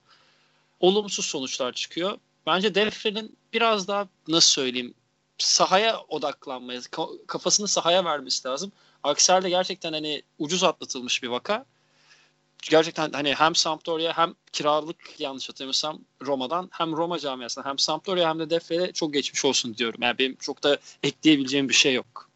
[0.79, 2.17] Olumsuz sonuçlar çıkıyor.
[2.45, 4.93] Bence Defre'nin biraz daha nasıl söyleyeyim
[5.37, 6.81] sahaya odaklanmaya,
[7.27, 8.71] kafasını sahaya vermesi lazım.
[9.03, 11.65] Aksi halde gerçekten hani ucuz atlatılmış bir vaka.
[12.61, 18.39] Gerçekten hani hem Sampdoria hem kiralık yanlış hatırlamıyorsam Roma'dan hem Roma camiasına hem Sampdoria hem
[18.39, 19.99] de Defre'ye çok geçmiş olsun diyorum.
[20.01, 22.29] Yani benim çok da ekleyebileceğim bir şey yok.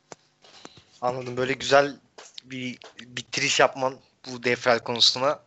[1.01, 1.37] Anladım.
[1.37, 1.95] Böyle güzel
[2.43, 3.95] bir bitiriş yapman
[4.27, 5.39] bu defral konusuna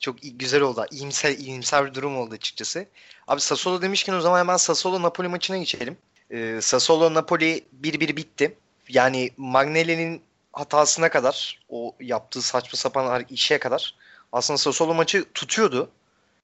[0.00, 0.86] çok güzel oldu.
[0.90, 2.86] İyimser, iyimser bir durum oldu açıkçası.
[3.28, 5.96] Abi Sassuolo demişken o zaman hemen Sassuolo Napoli maçına geçelim.
[6.30, 8.56] Ee, Sassuolo Napoli 1-1 bitti.
[8.88, 13.94] Yani Magnelli'nin hatasına kadar o yaptığı saçma sapan işe kadar
[14.32, 15.90] aslında Sassuolo maçı tutuyordu.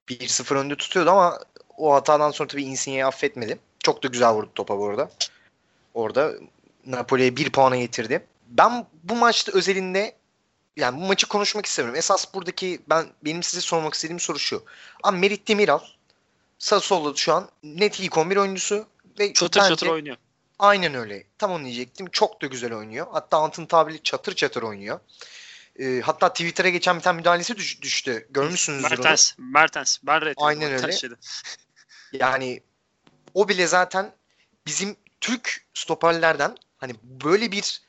[0.08, 1.38] 1-0 önde tutuyordu ama
[1.76, 3.58] o hatadan sonra tabii Insigne'yi affetmedi.
[3.78, 5.10] Çok da güzel vurdu topa bu arada.
[5.94, 6.32] Orada
[6.86, 8.26] Napoli'ye bir puana getirdi.
[8.48, 10.16] Ben bu maçta özelinde
[10.76, 11.98] yani bu maçı konuşmak istemiyorum.
[11.98, 14.64] Esas buradaki ben benim size sormak istediğim soru şu.
[15.02, 15.80] Ama Merit Demiral
[16.58, 18.86] Sassuolo şu an net ilk 11 oyuncusu
[19.18, 20.16] ve çatır bence, çatır oynuyor.
[20.58, 21.24] Aynen öyle.
[21.38, 22.06] Tam onu diyecektim.
[22.12, 23.06] Çok da güzel oynuyor.
[23.12, 25.00] Hatta Antın tabiri çatır çatır oynuyor.
[25.78, 28.26] Ee, hatta Twitter'a geçen bir tane müdahalesi düş, düştü.
[28.30, 29.46] Görmüşsünüzdür Mertens, onu.
[29.50, 29.98] Mertens.
[30.02, 30.96] Ben Aynen öyle.
[32.12, 32.62] yani
[33.34, 34.12] o bile zaten
[34.66, 37.80] bizim Türk stoperlerden hani böyle bir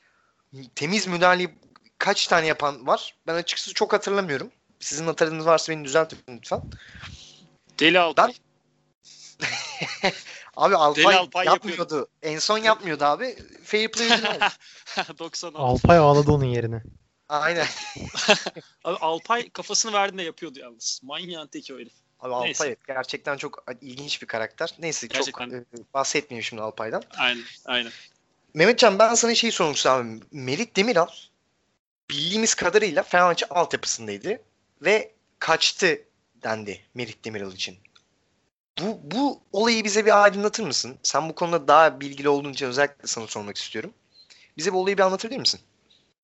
[0.74, 1.50] temiz müdahaleyi
[1.98, 3.16] kaç tane yapan var?
[3.26, 4.50] Ben açıkçası çok hatırlamıyorum.
[4.80, 6.62] Sizin hatırladığınız varsa beni düzeltin lütfen.
[7.80, 8.34] Deli Alpay.
[10.56, 11.80] abi Alpay, Deli Alpay yapmıyordu.
[11.80, 12.08] Yapıyordu.
[12.22, 13.38] En son yapmıyordu abi.
[13.64, 14.08] Fair play
[15.18, 15.58] 96.
[15.58, 16.82] Alpay ağladı onun yerine.
[17.28, 17.66] Aynen.
[18.84, 21.00] abi Alpay kafasını verdiğinde yapıyordu yalnız.
[21.02, 21.92] Manyağın teki o herif.
[22.20, 22.64] Abi Neyse.
[22.64, 24.74] Alpay gerçekten çok ilginç bir karakter.
[24.78, 25.50] Neyse gerçekten.
[25.50, 27.02] çok e, bahsetmeyeyim şimdi Alpay'dan.
[27.18, 27.92] Aynen, aynen.
[28.54, 30.20] Mehmetcan ben sana şey sormak istiyorum.
[30.32, 31.08] Merit Demiral
[32.10, 34.42] bildiğimiz kadarıyla Fenerbahçe altyapısındaydı
[34.82, 36.02] ve kaçtı
[36.42, 37.78] dendi Merit Demiral için.
[38.80, 40.98] Bu, bu olayı bize bir aydınlatır mısın?
[41.02, 43.94] Sen bu konuda daha bilgili olduğun için özellikle sana sormak istiyorum.
[44.56, 45.60] Bize bu olayı bir anlatabilir misin?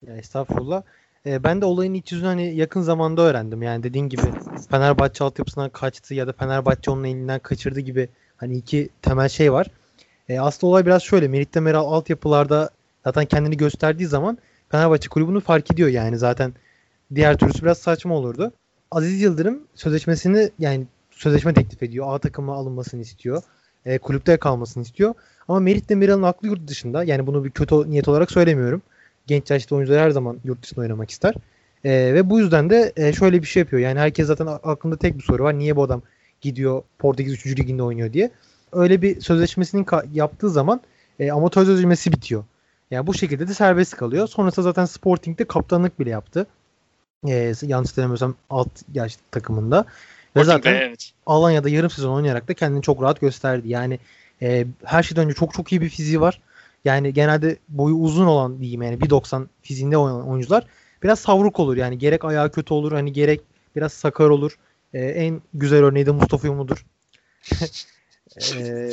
[0.08, 0.82] Ya estağfurullah.
[1.26, 3.62] Ee, ben de olayın iç yüzünü hani yakın zamanda öğrendim.
[3.62, 4.22] Yani dediğin gibi
[4.70, 9.66] Fenerbahçe altyapısından kaçtı ya da Fenerbahçe onun elinden kaçırdı gibi hani iki temel şey var.
[10.28, 11.28] Ee, aslında olay biraz şöyle.
[11.28, 12.70] Merit Demiral altyapılarda
[13.04, 14.38] zaten kendini gösterdiği zaman
[14.68, 16.52] Fenerbahçe kulübünü fark ediyor yani zaten
[17.14, 18.52] diğer türlüsü biraz saçma olurdu.
[18.90, 22.06] Aziz Yıldırım sözleşmesini yani sözleşme teklif ediyor.
[22.14, 23.42] A takıma alınmasını istiyor.
[23.86, 25.14] E, kulüpte kalmasını istiyor.
[25.48, 27.04] Ama Merit Demiral'ın aklı yurt dışında.
[27.04, 28.82] Yani bunu bir kötü niyet olarak söylemiyorum.
[29.26, 31.34] Genç yaşta oyuncular her zaman yurt dışında oynamak ister.
[31.84, 33.82] E, ve bu yüzden de e, şöyle bir şey yapıyor.
[33.82, 35.58] Yani herkes zaten aklında tek bir soru var.
[35.58, 36.02] Niye bu adam
[36.40, 37.46] gidiyor Portekiz 3.
[37.46, 38.30] liginde oynuyor diye.
[38.72, 40.80] Öyle bir sözleşmesini yaptığı zaman
[41.18, 42.44] e, amatör sözleşmesi bitiyor.
[42.90, 44.28] Yani bu şekilde de serbest kalıyor.
[44.28, 46.46] Sonrasında zaten Sporting'de kaptanlık bile yaptı.
[47.28, 49.84] Ee, yanlış hatırlamıyorsam alt yaş takımında.
[50.37, 51.10] Ve zaten evet.
[51.26, 53.68] Alanya'da yarım sezon oynayarak da kendini çok rahat gösterdi.
[53.68, 53.98] Yani
[54.42, 56.40] e, her şeyden önce çok çok iyi bir fiziği var.
[56.84, 60.66] Yani genelde boyu uzun olan diyeyim yani 1.90 fiziğinde oynayan oyuncular
[61.02, 61.76] biraz savruk olur.
[61.76, 63.40] Yani gerek ayağı kötü olur hani gerek
[63.76, 64.58] biraz sakar olur.
[64.94, 66.86] E, en güzel örneği de Mustafa Yumlu'dur.
[68.54, 68.90] e,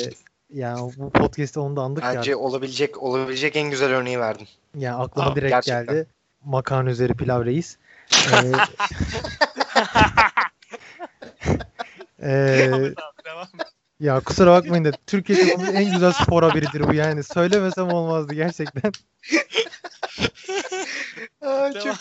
[0.54, 2.38] yani bu podcast'te onu da andık Bence ya.
[2.38, 4.48] olabilecek olabilecek en güzel örneği verdin.
[4.76, 5.86] Ya yani aklıma Aa, direkt gerçekten.
[5.86, 6.08] geldi.
[6.46, 7.78] Makarna üzeri pilav reis.
[12.22, 12.94] ee, ee,
[14.02, 17.24] ya kusura bakmayın da Türkiye'de en güzel spor haberidir bu yani.
[17.24, 18.92] Söylemesem olmazdı gerçekten.
[21.42, 21.96] Aa, çok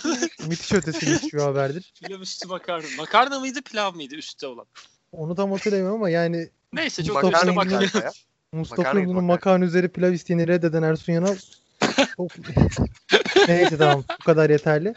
[0.48, 1.92] Müthiş ötesi bir haberdir.
[2.02, 2.86] Pilav üstü makarna.
[2.98, 4.66] Makarna mıydı pilav mıydı üstte olan?
[5.12, 8.10] Onu tam hatırlamıyorum ama yani Neyse çok üstte makarna.
[8.52, 11.36] Mustafa Ünlü'nün makarna üzeri pilav isteğini reddeden Ersun Yanal
[13.48, 14.94] Neyse tamam bu kadar yeterli.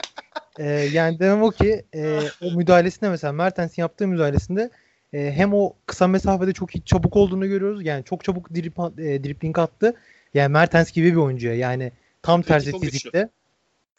[0.60, 4.70] Ee, yani demem o ki e, o müdahalesinde mesela Mertens'in yaptığı müdahalesinde
[5.14, 7.86] e, hem o kısa mesafede çok çabuk olduğunu görüyoruz.
[7.86, 9.96] Yani çok çabuk drip, e, dripling attı.
[10.34, 13.30] Yani Mertens gibi bir oyuncuya yani tam tersi Peki, fizikte.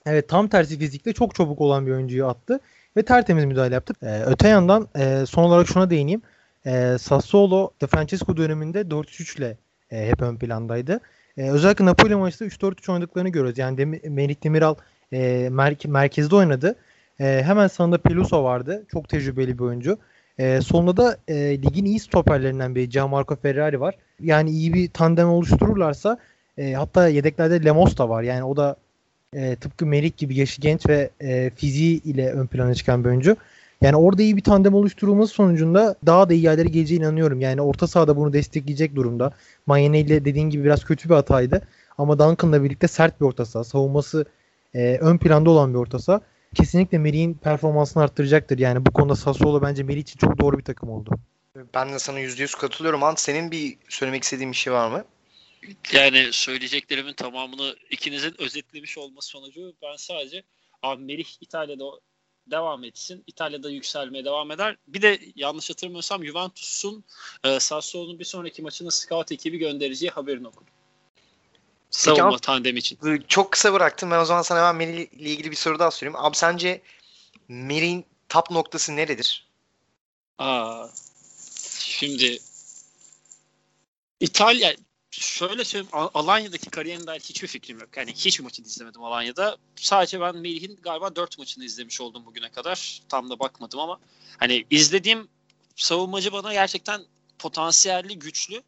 [0.07, 2.61] Evet tam tersi fizikte çok çabuk olan bir oyuncuyu attı
[2.97, 3.95] ve tertemiz müdahale yaptı.
[4.03, 6.23] Ee, öte yandan e, son olarak şuna değineyim.
[6.67, 9.57] E, Sassuolo De Francesco döneminde 4-3 ile
[9.91, 11.01] e, hep ön plandaydı.
[11.37, 13.59] E, özellikle Napoli maçında 3-4-3 oynadıklarını görüyoruz.
[13.59, 14.75] Yani Dem Merih Demiral
[15.13, 15.19] e,
[15.53, 16.77] mer- merkezde oynadı.
[17.21, 18.85] E, hemen sağında Peluso vardı.
[18.93, 19.99] Çok tecrübeli bir oyuncu.
[20.39, 23.95] E, solunda da e, ligin iyi stoperlerinden biri Gianmarco Ferrari var.
[24.21, 26.19] Yani iyi bir tandem oluştururlarsa
[26.59, 28.23] e, hatta yedeklerde Lemos da var.
[28.23, 28.77] Yani o da
[29.35, 33.37] e, tıpkı Merik gibi yaşı genç ve e, fiziği ile ön plana çıkan bir oyuncu.
[33.81, 37.41] Yani orada iyi bir tandem oluşturulması sonucunda daha da iyi yerlere geleceğine inanıyorum.
[37.41, 39.33] Yani orta sahada bunu destekleyecek durumda.
[39.67, 41.63] Mayene ile dediğin gibi biraz kötü bir hataydı.
[41.99, 43.65] Ama Duncan'la birlikte sert bir orta saha.
[43.65, 44.25] Savunması
[44.75, 46.21] e, ön planda olan bir orta saha.
[46.55, 48.59] Kesinlikle Merik'in performansını arttıracaktır.
[48.59, 51.11] Yani bu konuda Sassuolo bence Merih için çok doğru bir takım oldu.
[51.75, 53.03] Ben de sana %100 katılıyorum.
[53.03, 55.05] Ant senin bir söylemek istediğin bir şey var mı?
[55.93, 60.43] Yani söyleyeceklerimin tamamını ikinizin özetlemiş olması sonucu ben sadece
[60.83, 61.85] abi Merih İtalya'da
[62.51, 63.25] devam etsin.
[63.27, 64.77] İtalya'da yükselmeye devam eder.
[64.89, 67.05] Bir de yanlış hatırlamıyorsam Juventus'un
[67.45, 70.75] e, Sassuolo'nun bir sonraki maçına scout ekibi göndereceği haberini okudum.
[71.95, 73.25] Savunma ama- tandemi için.
[73.29, 74.11] Çok kısa bıraktım.
[74.11, 76.17] Ben o zaman sana hemen Merih ile ilgili bir soru daha sorayım.
[76.19, 76.83] Abi sence
[77.49, 79.47] Merih'in tap noktası neredir?
[80.39, 80.87] Aa,
[81.79, 82.39] şimdi
[84.21, 84.75] İtalya
[85.11, 87.97] şöyle söyleyeyim Al- Alanya'daki kariyerine dair hiçbir fikrim yok.
[87.97, 89.57] Yani hiçbir maçını izlemedim Alanya'da.
[89.77, 93.03] Sadece ben Melih'in galiba 4 maçını izlemiş oldum bugüne kadar.
[93.09, 94.01] Tam da bakmadım ama
[94.39, 95.29] hani izlediğim
[95.77, 97.05] savunmacı bana gerçekten
[97.39, 98.63] potansiyelli, güçlü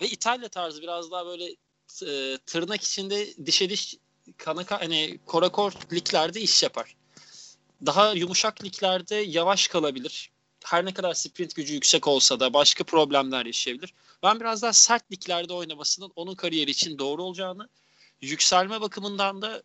[0.00, 1.56] ve İtalya tarzı biraz daha böyle
[2.02, 3.96] e, tırnak içinde dişe diş
[4.36, 6.96] kana ka- hani korakor liglerde iş yapar.
[7.86, 10.30] Daha yumuşak liglerde yavaş kalabilir
[10.64, 13.94] her ne kadar sprint gücü yüksek olsa da başka problemler yaşayabilir.
[14.22, 17.68] Ben biraz daha sert liglerde oynamasının onun kariyeri için doğru olacağını,
[18.20, 19.62] yükselme bakımından da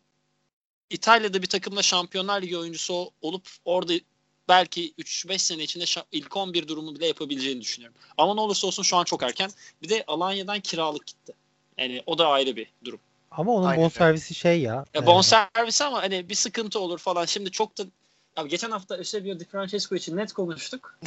[0.90, 3.94] İtalya'da bir takımda Şampiyonlar Ligi oyuncusu ol- olup orada
[4.50, 7.98] belki 3-5 sene içinde ilk 11 durumu bile yapabileceğini düşünüyorum.
[8.18, 9.52] Ama ne olursa olsun şu an çok erken.
[9.82, 11.34] Bir de Alanya'dan kiralık gitti.
[11.80, 13.00] Yani o da ayrı bir durum.
[13.32, 14.86] Ama onun Aynen bonservisi şey ya.
[14.94, 17.26] Ya e, bonservis ama hani bir sıkıntı olur falan.
[17.26, 17.84] Şimdi çok da
[18.38, 21.00] Abi geçen hafta Eusebio Di Francesco için net konuştuk.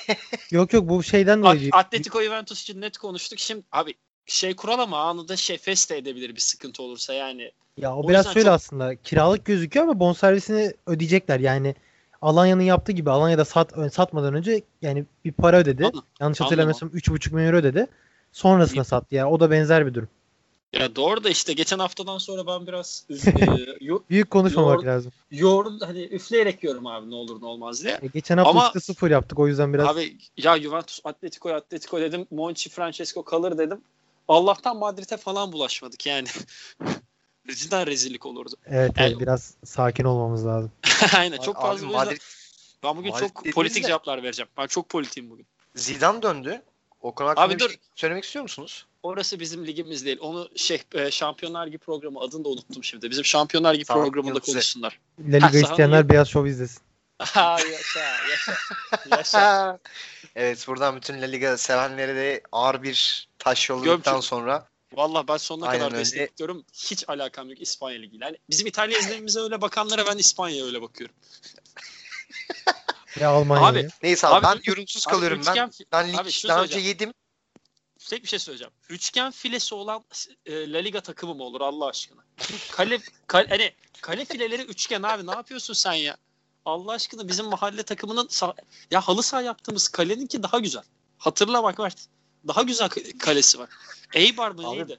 [0.50, 1.70] Yok yok bu şeyden At- dolayı.
[1.72, 3.38] Atletico Juventus için net konuştuk.
[3.38, 3.94] Şimdi abi
[4.26, 7.52] şey kural ama anında şey feste edebilir bir sıkıntı olursa yani.
[7.76, 8.96] Ya o O biraz şöyle çok- aslında.
[8.96, 11.40] Kiralık gözüküyor ama bonservisini ödeyecekler.
[11.40, 11.74] Yani
[12.22, 15.84] Alanya'nın yaptığı gibi Alanya'da sat satmadan önce yani bir para ödedi.
[15.84, 16.02] Anladım.
[16.20, 17.86] Yanlış hatırlamıyorsam 3,5 milyon euro ödedi.
[18.32, 19.14] Sonrasında sattı.
[19.14, 20.08] Yani o da benzer bir durum.
[20.72, 23.14] Ya doğru da işte geçen haftadan sonra ben biraz e,
[24.10, 25.12] Büyük konuşmamak Yoğurt- lazım.
[25.30, 27.98] yoğurdum hani üfleyerek yiyorum abi ne olur ne olmaz diye.
[28.02, 32.26] E, geçen hafta Ama- 3-0 yaptık o yüzden biraz Abi ya Juventus Atletico'ya Atletico dedim.
[32.30, 33.80] Monchi Francesco kalır dedim.
[34.28, 36.28] Allah'tan Madrid'e falan bulaşmadık yani.
[37.56, 38.54] Cidden rezillik olurdu.
[38.66, 40.70] evet, Yani- evet, biraz sakin olmamız lazım.
[41.16, 42.20] Aynen çok Abi fazla yüzden- Madrid
[42.82, 44.48] Ben bugün Madrid çok politik de- cevaplar vereceğim.
[44.58, 45.46] Ben çok politiğim bugün.
[45.74, 46.62] Zidane döndü.
[47.00, 47.68] O konu hakkında Abi dur.
[47.68, 48.86] şey söylemek istiyor musunuz?
[49.02, 50.18] Orası bizim ligimiz değil.
[50.20, 53.10] Onu şey e, Şampiyonlar Ligi programı adını da unuttum şimdi.
[53.10, 54.52] Bizim Şampiyonlar Ligi Tamam, programında Yıldız'ı.
[54.52, 55.00] konuşsunlar.
[55.28, 56.10] La Liga isteyenler yok.
[56.10, 56.82] beyaz şov izlesin.
[57.34, 58.56] Yaşa yaşa.
[59.10, 59.78] yaşa.
[60.36, 65.66] evet buradan bütün La Liga sevenlere de ağır bir taş yolladıktan sonra Valla ben sonuna
[65.66, 66.00] Aynen kadar öyle.
[66.04, 66.64] destekliyorum.
[66.72, 68.24] Hiç alakam yok İspanya Ligi'yle.
[68.24, 71.14] Yani bizim İtalya izlememize öyle bakanlara ben İspanya'ya öyle bakıyorum.
[73.18, 73.88] Ve Almanya'yı.
[74.02, 75.52] neyse abi, Abi, ben yorumsuz abi kalıyorum ben.
[75.52, 77.12] üçgen- Ben lig Abi daha önce yedim.
[78.08, 78.72] Tek bir şey söyleyeceğim.
[78.88, 80.04] Üçgen filesi olan
[80.46, 82.20] e, La Liga takımı mı olur Allah aşkına?
[82.72, 86.16] Kale, kale, hani kale fileleri üçgen abi ne yapıyorsun sen ya?
[86.64, 88.56] Allah aşkına bizim mahalle takımının sah-
[88.90, 90.82] ya halı saha yaptığımız kaleninki daha güzel.
[91.18, 92.06] Hatırla bak Mert.
[92.48, 93.68] Daha güzel kalesi var.
[94.14, 94.98] Eibar mı Abi, neydi?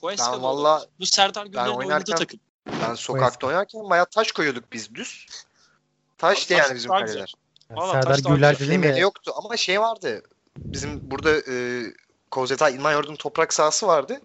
[0.00, 0.86] Huesca ben valla-?
[1.00, 2.40] Bu Serdar Güller'in oynadığı takım.
[2.66, 5.26] Ben sokakta oynarken bayağı taş koyuyorduk biz düz.
[5.28, 7.16] Abi, taş yani bizim kaleler.
[7.16, 7.26] Yani
[7.70, 10.22] Valla Serdar dedin Flemeli de yoktu ama şey vardı.
[10.56, 11.84] Bizim burada e,
[12.30, 14.20] Kozeta İlman Yordun toprak sahası vardı.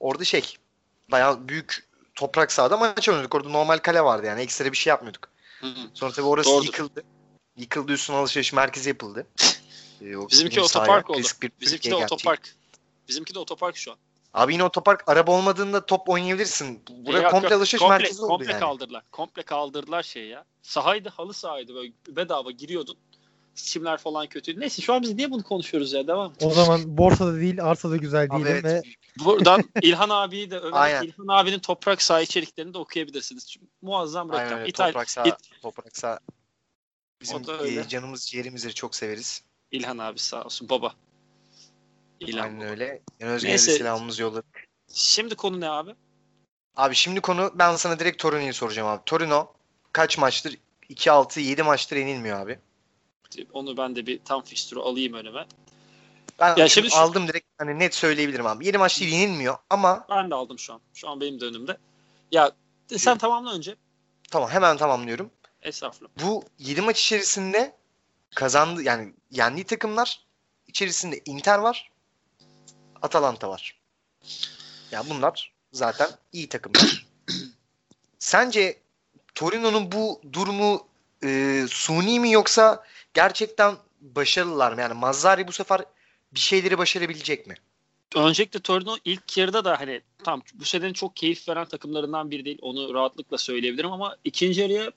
[0.00, 0.56] Orada şey
[1.10, 3.34] bayağı büyük toprak sahada maç oynuyorduk.
[3.34, 5.28] Orada normal kale vardı yani ekstra bir şey yapmıyorduk.
[5.60, 5.90] Hı hı.
[5.94, 6.66] Sonra tabii orası Doğrudur.
[6.66, 7.04] yıkıldı.
[7.56, 9.26] Yıkıldı üstüne alışveriş merkezi yapıldı.
[10.00, 11.28] E, o Bizimki bizim otopark sahaya oldu.
[11.42, 12.54] bir Bizimki de otopark.
[13.08, 13.98] Bizimki de otopark şu an.
[14.36, 16.82] Abi yine otopark araba olmadığında top oynayabilirsin.
[17.06, 18.60] Buraya Yok, komple alışveriş komple, merkezi oldu komple yani.
[18.60, 19.02] kaldırdılar.
[19.12, 20.44] Komple kaldırdılar şey ya.
[20.62, 22.96] Sahaydı halı sahaydı böyle bedava giriyordun.
[23.54, 24.60] Çimler falan kötüydü.
[24.60, 26.32] Neyse şu an biz niye bunu konuşuyoruz ya devam.
[26.42, 28.64] o zaman borsada değil arsada güzel Abi değilim evet.
[28.64, 28.82] ve
[29.24, 31.02] Buradan İlhan abiyi de Aynen.
[31.02, 33.46] İlhan abinin toprak saha içeriklerini de okuyabilirsiniz.
[33.50, 34.58] Çünkü muazzam Aynen reklam.
[34.58, 34.68] öyle.
[34.68, 36.18] İtal Toprak sağ, İt- toprak sağ.
[37.22, 37.80] Bizim O da öyle.
[37.80, 39.42] e, canımız ciğerimizdir çok severiz.
[39.70, 40.94] İlhan abi sağ olsun baba.
[42.20, 43.02] İlhan Aynen öyle.
[43.20, 43.72] Yani Özgür'e de Neyse.
[43.78, 44.66] selamımızı yolladık.
[44.94, 45.94] Şimdi konu ne abi?
[46.76, 49.02] Abi şimdi konu ben sana direkt Torino'yu soracağım abi.
[49.06, 49.52] Torino
[49.92, 50.58] kaç maçtır?
[50.90, 52.58] 2-6 7 maçtır yenilmiyor abi.
[53.52, 55.46] Onu ben de bir tam fikstürü alayım önüme.
[56.38, 58.66] Ben Ya şimdi şu- aldım direkt hani net söyleyebilirim abi.
[58.66, 60.80] 7 maçtır yenilmiyor ama Ben de aldım şu an.
[60.94, 61.76] Şu an benim de önümde.
[62.32, 62.52] Ya
[62.96, 63.76] sen tamamla önce.
[64.30, 65.30] tamam hemen tamamlıyorum.
[65.62, 66.10] Estağfurullah.
[66.22, 67.76] Bu 7 maç içerisinde
[68.34, 70.26] kazandı yani yendiği takımlar
[70.66, 71.90] içerisinde Inter var.
[73.02, 73.80] Atalanta var.
[74.92, 77.06] Ya bunlar zaten iyi takımlar.
[78.18, 78.78] Sence
[79.34, 80.86] Torino'nun bu durumu
[81.24, 84.80] e, suni mi yoksa gerçekten başarılılar mı?
[84.80, 85.80] Yani Mazzari bu sefer
[86.34, 87.54] bir şeyleri başarabilecek mi?
[88.14, 92.58] Öncelikle Torino ilk yarıda da hani tam bu senenin çok keyif veren takımlarından biri değil.
[92.62, 94.92] Onu rahatlıkla söyleyebilirim ama ikinci yarıya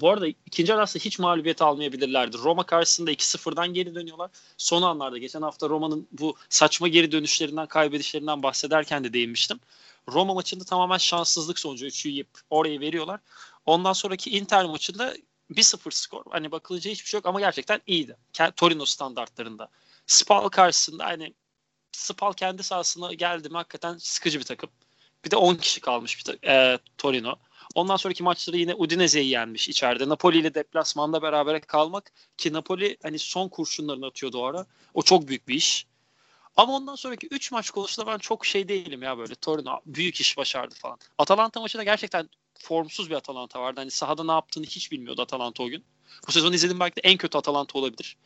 [0.00, 2.38] bu arada ikinci aslında hiç mağlubiyet almayabilirlerdi.
[2.38, 4.30] Roma karşısında 2-0'dan geri dönüyorlar.
[4.56, 9.60] Son anlarda geçen hafta Roma'nın bu saçma geri dönüşlerinden kaybedişlerinden bahsederken de değinmiştim.
[10.08, 13.20] Roma maçında tamamen şanssızlık sonucu 3'ü yiyip orayı veriyorlar.
[13.66, 15.14] Ondan sonraki Inter maçında
[15.50, 16.22] 1-0 skor.
[16.30, 18.16] Hani bakılınca hiçbir şey yok ama gerçekten iyiydi.
[18.56, 19.68] Torino standartlarında.
[20.06, 21.34] Spal karşısında hani
[21.92, 24.70] Spal kendi sahasına geldi mi hakikaten sıkıcı bir takım.
[25.24, 27.36] Bir de 10 kişi kalmış bir ta- e, Torino.
[27.74, 30.08] Ondan sonraki maçları yine Udinese'yi yenmiş içeride.
[30.08, 34.64] Napoli ile deplasmanda beraber kalmak ki Napoli hani son kurşunlarını atıyordu o.
[34.94, 35.86] O çok büyük bir iş.
[36.56, 39.34] Ama ondan sonraki 3 maç konusunda ben çok şey değilim ya böyle.
[39.34, 40.98] Torino büyük iş başardı falan.
[41.18, 43.80] Atalanta maçında gerçekten formsuz bir Atalanta vardı.
[43.80, 45.84] Hani sahada ne yaptığını hiç bilmiyordu Atalanta o gün.
[46.28, 48.16] Bu sezon izlediğim belki de en kötü Atalanta olabilir.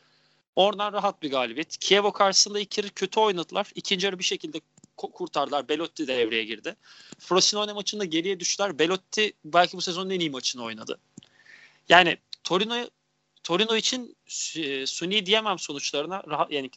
[0.55, 1.77] Oradan rahat bir galibiyet.
[1.77, 3.71] Kievo karşısında ilk yarı kötü oynadılar.
[3.75, 4.61] İkinci yarı bir şekilde
[4.97, 5.69] kurtardılar.
[5.69, 6.75] Belotti de devreye girdi.
[7.19, 8.79] Frosinone maçında geriye düştüler.
[8.79, 10.99] Belotti belki bu sezonun en iyi maçını oynadı.
[11.89, 12.87] Yani Torino
[13.43, 14.17] Torino için
[14.57, 16.23] e, suni diyemem sonuçlarına.
[16.27, 16.69] Rahat, yani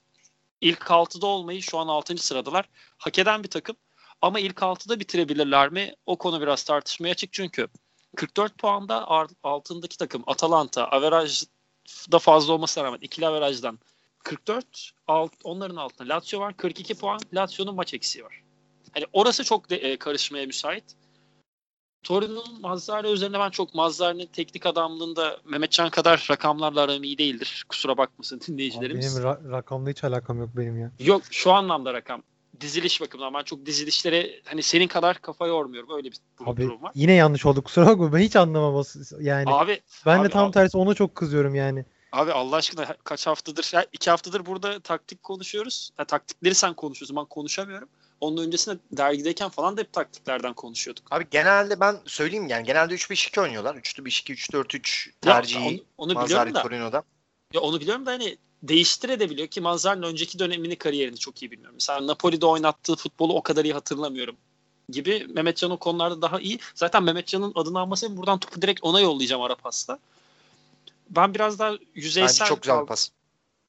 [0.61, 2.18] ilk 6'da olmayı şu an 6.
[2.18, 2.68] sıradalar.
[2.98, 3.77] Hak eden bir takım.
[4.22, 5.94] Ama ilk 6'da bitirebilirler mi?
[6.07, 7.68] O konu biraz tartışmaya açık çünkü
[8.16, 9.09] 44 puanda
[9.42, 13.79] altındaki takım Atalanta averajda fazla olmasına rağmen ikili averajdan
[14.24, 18.42] 44 alt, onların altında Lazio var 42 puan Lazio'nun maç eksiği var.
[18.94, 20.84] Hani orası çok de, e, karışmaya müsait.
[22.02, 27.64] Torino'nun Mazzari üzerine ben çok Mazzari'nin teknik adamlığında Mehmetcan kadar rakamlarla aram iyi değildir.
[27.68, 29.16] Kusura bakmasın dinleyicilerimiz.
[29.16, 30.90] Benim ra- rakamla hiç alakam yok benim ya.
[30.98, 32.22] Yok şu anlamda rakam.
[32.60, 35.96] Diziliş bakımından ben çok dizilişlere hani senin kadar kafa yormuyorum.
[35.96, 36.92] Öyle bir durum, Abi durum var.
[36.94, 38.84] yine yanlış oldu kusura bakma ben hiç anlamam
[39.20, 39.50] yani.
[39.50, 41.84] Abi ben abi, de tam abi- tersi ona çok kızıyorum yani.
[42.14, 45.90] Abi Allah aşkına kaç haftadır, ya iki haftadır burada taktik konuşuyoruz.
[45.98, 47.88] Ya, taktikleri sen konuşuyorsun, ben konuşamıyorum.
[48.20, 51.12] Onun öncesinde dergideyken falan da hep taktiklerden konuşuyorduk.
[51.12, 53.74] Abi genelde ben söyleyeyim yani genelde 3-5-2 oynuyorlar.
[53.74, 57.03] 3-5-2, 3-4-3 Ya, tercihi onu, onu biliyorum da, Torino'da.
[57.53, 61.77] ya onu biliyorum da hani değiştirebiliyor ki Mazzari'nin önceki dönemini kariyerini çok iyi bilmiyorum.
[61.77, 64.37] Mesela Napoli'de oynattığı futbolu o kadar iyi hatırlamıyorum
[64.88, 65.27] gibi.
[65.29, 66.59] Mehmetcan o konularda daha iyi.
[66.74, 69.98] Zaten Mehmetcan'ın adını alması buradan topu direkt ona yollayacağım ara pasta.
[71.16, 72.87] Ben biraz daha Bence yüzeysel çok güzel bir kaldım.
[72.87, 73.09] pas.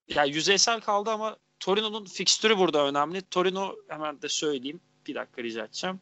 [0.08, 3.22] ya yüzeysel kaldı ama Torino'nun fikstürü burada önemli.
[3.22, 4.80] Torino hemen de söyleyeyim.
[5.08, 6.00] Bir dakika rica edeceğim.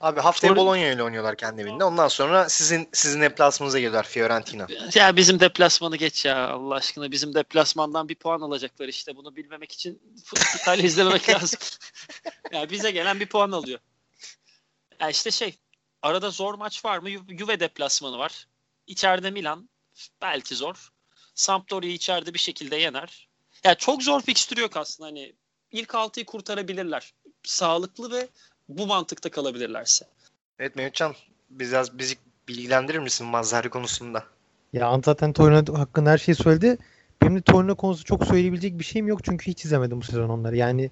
[0.00, 1.84] Abi haftaya Torino- Bologna ile oynuyorlar kendi evinde.
[1.84, 4.66] Ondan sonra sizin sizin deplasmanınıza geliyorlar Fiorentina.
[4.94, 7.10] Ya bizim deplasmanı geç ya Allah aşkına.
[7.10, 9.16] Bizim deplasmandan bir puan alacaklar işte.
[9.16, 11.58] Bunu bilmemek için fut- İtalya izlememek lazım.
[12.52, 13.80] ya bize gelen bir puan alıyor.
[15.00, 15.58] Ya işte şey
[16.02, 17.10] arada zor maç var mı?
[17.10, 18.46] Ju- Juve deplasmanı var.
[18.86, 19.68] İçeride Milan
[20.22, 20.88] belki zor.
[21.34, 23.28] Sampdoria'yı içeride bir şekilde yener.
[23.64, 25.32] Ya çok zor fikstürü yok aslında hani
[25.72, 27.14] ilk altıyı kurtarabilirler.
[27.42, 28.28] Sağlıklı ve
[28.68, 30.06] bu mantıkta kalabilirlerse.
[30.58, 31.14] Evet Mehmetcan
[31.50, 32.14] biraz bizi
[32.48, 34.24] bilgilendirir misin Mazzari konusunda?
[34.72, 36.78] Ya Ant zaten Torino hakkında her şeyi söyledi.
[37.22, 40.56] Benim de Torino konusu çok söyleyebilecek bir şeyim yok çünkü hiç izlemedim bu sezon onları.
[40.56, 40.90] Yani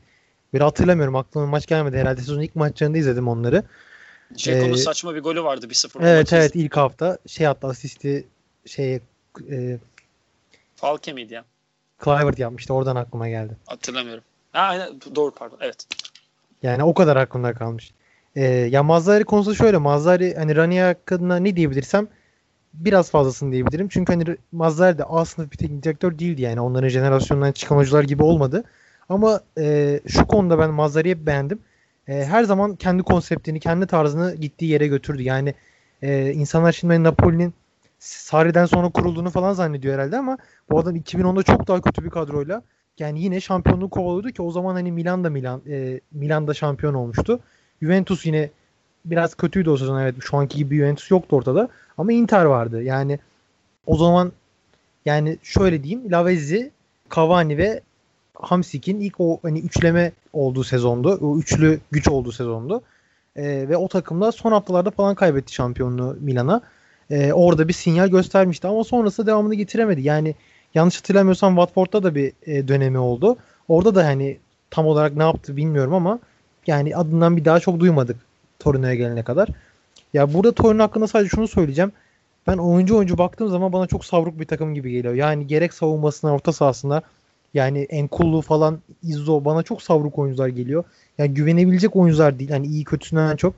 [0.54, 3.62] bir hatırlamıyorum aklıma maç gelmedi herhalde sezonun ilk maçlarında izledim onları.
[4.34, 6.02] Ceko'nun Ee, saçma bir golü vardı 1-0.
[6.02, 6.36] Evet maçı.
[6.36, 8.26] evet ilk hafta şey hatta asisti
[8.66, 9.00] şey
[9.50, 9.78] e,
[10.76, 11.44] Falke miydi ya?
[12.04, 13.56] Clivert yapmıştı oradan aklıma geldi.
[13.66, 14.24] Hatırlamıyorum.
[14.52, 15.58] Ha, aynen doğru pardon.
[15.60, 15.86] Evet.
[16.62, 17.92] Yani o kadar aklımda kalmış.
[18.36, 19.76] Ee, ya Mazzari konusu şöyle.
[19.76, 22.08] Mazzari hani Ranieri hakkında ne diyebilirsem
[22.74, 23.88] biraz fazlasını diyebilirim.
[23.88, 26.60] Çünkü hani Mazzari de A sınıf bir teknik direktör değildi yani.
[26.60, 28.64] Onların jenerasyonundan çıkan hocalar gibi olmadı.
[29.08, 31.58] Ama e, şu konuda ben Mazzari'yi beğendim.
[32.08, 35.22] E, her zaman kendi konseptini, kendi tarzını gittiği yere götürdü.
[35.22, 35.54] Yani
[36.02, 37.54] e, insanlar şimdi Napoli'nin
[38.04, 40.38] Sarri'den sonra kurulduğunu falan zannediyor herhalde ama
[40.70, 42.62] bu adam 2010'da çok daha kötü bir kadroyla
[42.98, 47.40] yani yine şampiyonluğu kovalıyordu ki o zaman hani Milan da Milan e, Milan'da şampiyon olmuştu.
[47.82, 48.50] Juventus yine
[49.04, 52.82] biraz kötüydü o sezon evet şu anki gibi Juventus yoktu ortada ama Inter vardı.
[52.82, 53.18] Yani
[53.86, 54.32] o zaman
[55.04, 56.70] yani şöyle diyeyim Lavezzi,
[57.14, 57.80] Cavani ve
[58.34, 61.18] Hamsik'in ilk o hani üçleme olduğu sezondu.
[61.22, 62.82] O üçlü güç olduğu sezondu.
[63.36, 66.62] E, ve o takımda son haftalarda falan kaybetti şampiyonluğu Milan'a.
[67.14, 70.02] E, orada bir sinyal göstermişti ama sonrasında devamını getiremedi.
[70.02, 70.34] Yani
[70.74, 73.36] yanlış hatırlamıyorsam Watford'da da bir e, dönemi oldu.
[73.68, 74.38] Orada da hani
[74.70, 76.18] tam olarak ne yaptı bilmiyorum ama
[76.66, 78.16] yani adından bir daha çok duymadık
[78.58, 79.48] Torino'ya gelene kadar.
[80.14, 81.92] Ya burada Torino hakkında sadece şunu söyleyeceğim.
[82.46, 85.14] ben oyuncu oyuncu baktığım zaman bana çok savruk bir takım gibi geliyor.
[85.14, 87.02] Yani gerek savunmasına, orta sahasına
[87.54, 90.84] yani Enkullu falan Izzo bana çok savruk oyuncular geliyor.
[91.18, 92.50] Yani güvenebilecek oyuncular değil.
[92.50, 93.54] Hani iyi kötüsünden çok.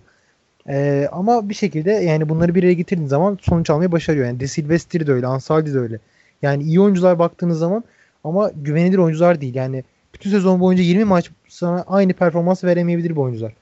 [0.68, 4.26] Ee, ama bir şekilde yani bunları bir araya getirdiğin zaman sonuç almayı başarıyor.
[4.26, 5.98] Yani De Silvestri de öyle, Ansaldi de öyle.
[6.42, 7.84] Yani iyi oyuncular baktığınız zaman
[8.24, 9.54] ama güvenilir oyuncular değil.
[9.54, 13.52] Yani bütün sezon boyunca 20 maç sana aynı performans veremeyebilir bu oyuncular.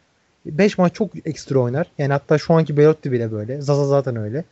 [0.46, 1.86] 5 maç çok ekstra oynar.
[1.98, 3.60] Yani hatta şu anki Belotti bile böyle.
[3.60, 4.44] Zaza zaten öyle.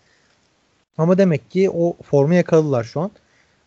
[0.99, 3.11] Ama demek ki o formu yakaladılar şu an.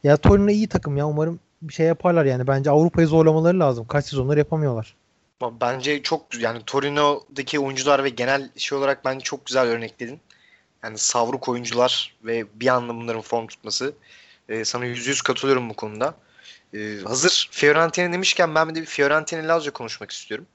[0.03, 1.07] Ya Torino iyi takım ya.
[1.07, 2.47] Umarım bir şey yaparlar yani.
[2.47, 3.85] Bence Avrupa'yı zorlamaları lazım.
[3.87, 4.95] Kaç sezonlar yapamıyorlar.
[5.41, 10.19] Bence çok yani Torino'daki oyuncular ve genel şey olarak bence çok güzel örnekledin.
[10.83, 13.93] Yani savruk oyuncular ve bir anda bunların form tutması.
[14.49, 16.15] Ee, sana yüz yüz katılıyorum bu konuda.
[16.73, 20.47] Ee, hazır Fiorentina demişken ben de bir Fiorentina Lazio konuşmak istiyorum.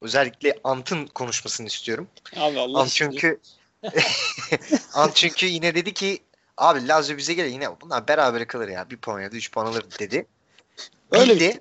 [0.00, 2.08] Özellikle Ant'ın konuşmasını istiyorum.
[2.36, 3.40] Abi Allah Ant çünkü
[4.94, 6.22] Ant çünkü yine dedi ki
[6.56, 8.90] abi Lazio bize gelir yine bunlar beraber kalır ya.
[8.90, 10.26] Bir puan ya da üç puan alır dedi.
[11.10, 11.60] Öyle de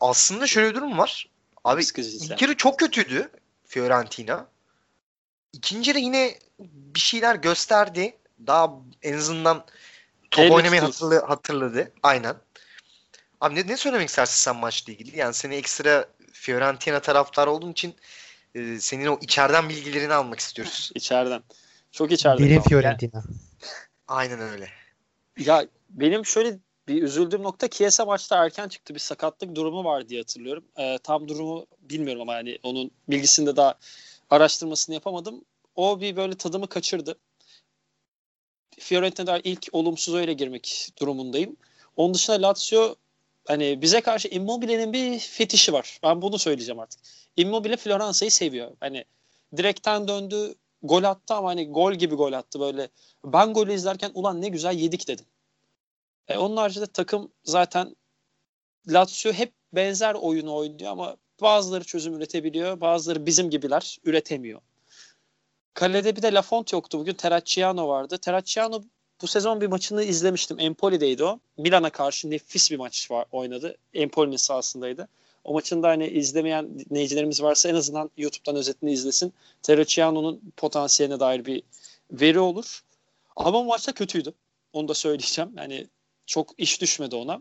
[0.00, 1.28] aslında şöyle bir durum var.
[1.64, 3.30] Abi ilk yarı çok kötüydü
[3.66, 4.46] Fiorentina.
[5.52, 8.16] İkinci yarı yine bir şeyler gösterdi.
[8.46, 8.70] Daha
[9.02, 9.64] en azından
[10.30, 11.92] top Elle oynamayı hatırlı, hatırladı.
[12.02, 12.36] Aynen.
[13.40, 15.18] Abi ne, ne söylemek istersin sen maçla ilgili?
[15.18, 17.94] Yani seni ekstra Fiorentina taraftarı olduğun için
[18.54, 20.90] e, senin o içeriden bilgilerini almak istiyoruz.
[20.94, 21.42] İçeriden.
[21.92, 22.48] Çok içeriden.
[22.48, 22.60] Derin.
[22.60, 23.24] Fiorentina.
[24.08, 24.68] Aynen öyle.
[25.38, 26.58] Ya benim şöyle
[26.88, 28.94] bir üzüldüğüm nokta Kiesa maçta erken çıktı.
[28.94, 30.64] Bir sakatlık durumu var diye hatırlıyorum.
[30.78, 33.74] Ee, tam durumu bilmiyorum ama yani onun bilgisinde daha
[34.30, 35.44] araştırmasını yapamadım.
[35.76, 37.18] O bir böyle tadımı kaçırdı.
[38.78, 41.56] Fiorentina'da ilk olumsuz öyle girmek durumundayım.
[41.96, 42.94] Onun dışında Lazio
[43.46, 45.98] hani bize karşı Immobile'nin bir fetişi var.
[46.02, 47.00] Ben bunu söyleyeceğim artık.
[47.36, 48.76] Immobile Floransa'yı seviyor.
[48.80, 49.04] Hani
[49.56, 52.88] direkten döndü, gol attı ama hani gol gibi gol attı böyle.
[53.24, 55.26] Ben golü izlerken ulan ne güzel yedik dedim.
[56.28, 57.96] E, onun haricinde takım zaten
[58.88, 62.80] Lazio hep benzer oyunu oynuyor ama bazıları çözüm üretebiliyor.
[62.80, 64.60] Bazıları bizim gibiler üretemiyor.
[65.74, 66.98] Kalede bir de Lafont yoktu.
[66.98, 68.18] Bugün Terracciano vardı.
[68.18, 68.82] Terracciano
[69.22, 70.60] bu sezon bir maçını izlemiştim.
[70.60, 71.40] Empoli'deydi o.
[71.58, 73.76] Milan'a karşı nefis bir maç var, oynadı.
[73.94, 75.08] Empoli'nin sahasındaydı.
[75.44, 79.32] O maçın da hani izlemeyen dinleyicilerimiz varsa en azından YouTube'dan özetini izlesin.
[79.62, 81.62] Terracciano'nun potansiyeline dair bir
[82.10, 82.84] veri olur.
[83.36, 84.34] Ama bu maçta kötüydü.
[84.72, 85.50] Onu da söyleyeceğim.
[85.56, 85.86] Yani
[86.26, 87.40] çok iş düşmedi ona.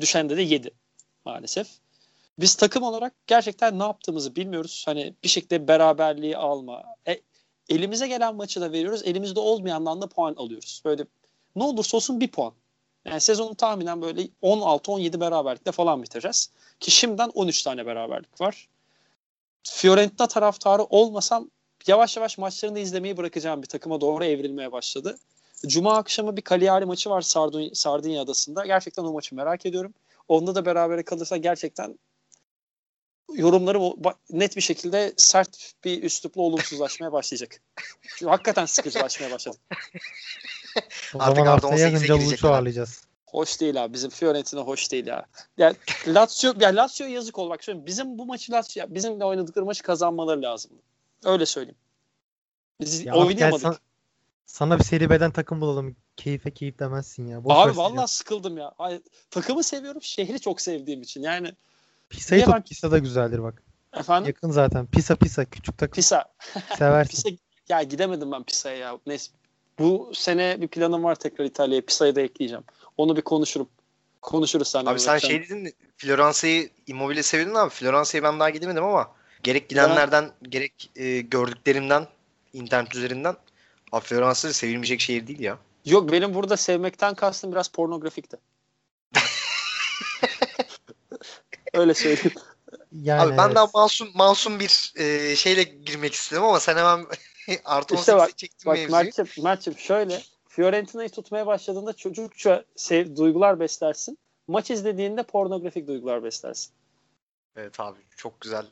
[0.00, 0.70] Düşende de yedi
[1.24, 1.68] maalesef.
[2.38, 4.82] Biz takım olarak gerçekten ne yaptığımızı bilmiyoruz.
[4.86, 6.82] Hani bir şekilde beraberliği alma.
[7.08, 7.20] E,
[7.68, 9.02] elimize gelen maçı da veriyoruz.
[9.04, 10.82] Elimizde olmayandan da puan alıyoruz.
[10.84, 11.04] Böyle
[11.56, 12.52] ne olursa olsun bir puan.
[13.04, 16.50] Yani sezonu tahminen böyle 16-17 beraberlikle falan bitireceğiz.
[16.80, 18.68] Ki şimdiden 13 tane beraberlik var.
[19.62, 21.50] Fiorentina taraftarı olmasam
[21.86, 25.18] yavaş yavaş maçlarını izlemeyi bırakacağım bir takıma doğru evrilmeye başladı.
[25.66, 28.66] Cuma akşamı bir Cagliari maçı var Sardunya, Sardunya Adası'nda.
[28.66, 29.94] Gerçekten o maçı merak ediyorum.
[30.28, 31.98] Onda da berabere kalırsa gerçekten
[33.34, 33.82] yorumlarım
[34.30, 37.60] net bir şekilde sert bir üslupla olumsuzlaşmaya başlayacak.
[38.02, 39.56] Çünkü hakikaten sıkıcılaşmaya başladı.
[41.14, 42.56] O Artık zaman haftaya 18'e Hıncal girecek Uluç'u herhalde.
[42.56, 43.06] ağırlayacağız.
[43.26, 43.94] Hoş değil abi.
[43.94, 45.26] Bizim Fiorentina hoş değil ya.
[45.58, 47.50] Yani Lazio, ya Lazio yazık ol.
[47.50, 47.86] Bak söyleyeyim.
[47.86, 50.82] Bizim bu maçı Lazio, bizimle oynadıkları maçı kazanmaları lazımdı.
[51.24, 51.78] Öyle söyleyeyim.
[52.80, 53.62] Biz Ya gel oynayamadık.
[53.62, 53.78] sana,
[54.46, 55.96] sana bir seri beden takım bulalım.
[56.16, 57.44] Keyfe keyif demezsin ya.
[57.44, 58.72] Boş Abi vallahi sıkıldım ya.
[58.78, 60.02] Ay, takımı seviyorum.
[60.02, 61.22] Şehri çok sevdiğim için.
[61.22, 61.52] Yani
[62.08, 62.68] Pisa'yı Niye ben- tut.
[62.68, 63.62] Pisa da güzeldir bak.
[63.96, 64.86] efendim Yakın zaten.
[64.86, 65.44] Pisa Pisa.
[65.44, 65.94] Küçük takım.
[65.94, 66.24] Pisa.
[66.78, 67.10] Seversin.
[67.10, 67.28] Pisa
[67.68, 68.98] ya gidemedim ben Pisa'ya ya.
[69.06, 69.32] Neyse.
[69.78, 71.86] Bu sene bir planım var tekrar İtalya'ya.
[71.86, 72.64] Pisa'yı da ekleyeceğim.
[72.96, 73.68] Onu bir konuşurum.
[74.22, 74.90] Konuşuruz seninle.
[74.90, 77.70] Abi sen şey dedin Floransa'yı Immobile seviyordun abi.
[77.70, 79.10] Floransa'yı ben daha gidemedim ama
[79.42, 82.06] gerek gidenlerden gerek e, gördüklerimden
[82.52, 83.36] internet üzerinden
[83.92, 85.58] abi Floransa sevilmeyecek şehir değil ya.
[85.84, 88.36] Yok benim burada sevmekten kastım biraz pornografikti.
[91.74, 92.32] Öyle söyleyeyim.
[92.92, 93.56] Yani abi ben evet.
[93.56, 97.06] daha masum masum bir e, şeyle girmek istedim ama sen hemen
[97.64, 99.02] artı İşte 18'e bak- çektin Bak mevzuyu.
[99.02, 104.18] Mert'ciğim, Mert'ciğim şöyle Fiorentina'yı tutmaya başladığında çocukça sev, duygular beslersin.
[104.48, 106.72] Maç izlediğinde pornografik duygular beslersin.
[107.56, 108.66] Evet abi çok güzel.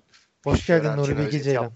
[0.44, 1.72] Hoş geldin Nuri Bilge Ceylan.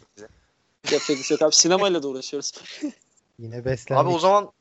[0.85, 1.55] Yapacak bir şey yok abi.
[1.55, 2.53] Sinemayla da uğraşıyoruz.
[3.39, 4.05] Yine beslendik.
[4.05, 4.53] Abi o zaman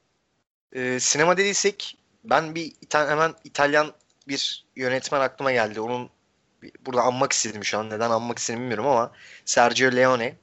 [0.74, 3.94] e, sinema dediysek ben bir hemen İtalyan
[4.28, 5.82] bir yönetmen aklıma geldi.
[5.82, 6.10] Onun
[6.62, 7.90] bir- burada anmak istedim şu an.
[7.90, 9.12] Neden anmak istedim bilmiyorum ama
[9.46, 10.36] Sergio Leone.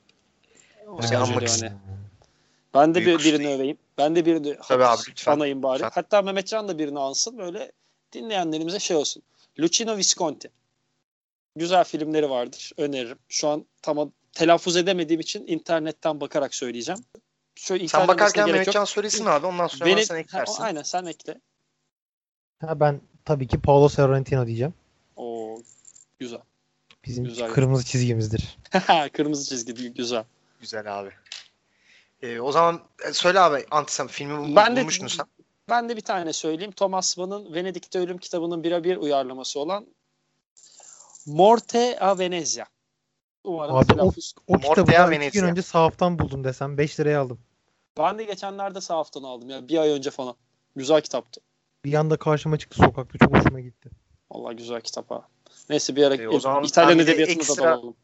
[1.01, 1.45] Sergio anmak Leone.
[1.45, 1.79] istedim.
[2.75, 3.57] Ben de bir, Büyük birini usta.
[3.57, 3.79] öveyim.
[3.99, 5.33] Ben de birini Tabii abi, lütfen.
[5.33, 5.75] anayım bari.
[5.83, 5.91] Lütfen.
[5.95, 7.39] Hatta Mehmetcan da birini ansın.
[7.39, 7.73] Böyle
[8.13, 9.23] dinleyenlerimize şey olsun.
[9.61, 10.51] Lucino Visconti.
[11.57, 12.73] Güzel filmleri vardır.
[12.77, 13.19] Öneririm.
[13.29, 17.01] Şu an tam telaffuz edemediğim için internetten bakarak söyleyeceğim.
[17.55, 18.51] Şöyle Sen bakarken.
[18.51, 19.47] Mehmetcan söylesin abi.
[19.47, 20.63] Ondan sonra Venet- sen Ha, eklersin.
[20.63, 21.41] aynen sen ekle.
[22.61, 24.75] Ha, ben tabii ki Paulo Sorrentino diyeceğim.
[25.17, 25.59] O
[26.19, 26.41] güzel.
[27.05, 27.53] Bizim Güzel.
[27.53, 28.59] kırmızı çizgimizdir.
[29.13, 30.25] Kırmızı çizgi güzel.
[30.61, 31.11] Güzel abi.
[32.23, 35.27] Ee, o zaman e, söyle abi Antisem filmi bul- Ben de bulmuştun sen.
[35.69, 36.73] ben de bir tane söyleyeyim.
[36.73, 39.87] Thomas Mann'ın Venedik'te Ölüm kitabının birebir uyarlaması olan
[41.27, 42.65] Morte a Venezia.
[43.45, 44.13] Umarım Abi o,
[44.47, 47.39] o Mortea kitabı ben iki gün önce sahaftan buldum desem 5 liraya aldım.
[47.99, 49.69] Ben de geçenlerde sahaftan aldım ya.
[49.69, 50.35] Bir ay önce falan.
[50.77, 51.41] Güzel kitaptı.
[51.85, 53.91] Bir anda karşıma çıktı sokakta çok hoşuma gitti.
[54.31, 55.29] Vallahi güzel kitap ha.
[55.71, 57.97] Neyse bir ara E, o zaman İtalyan de edebiyatına da ekstra- dalalım.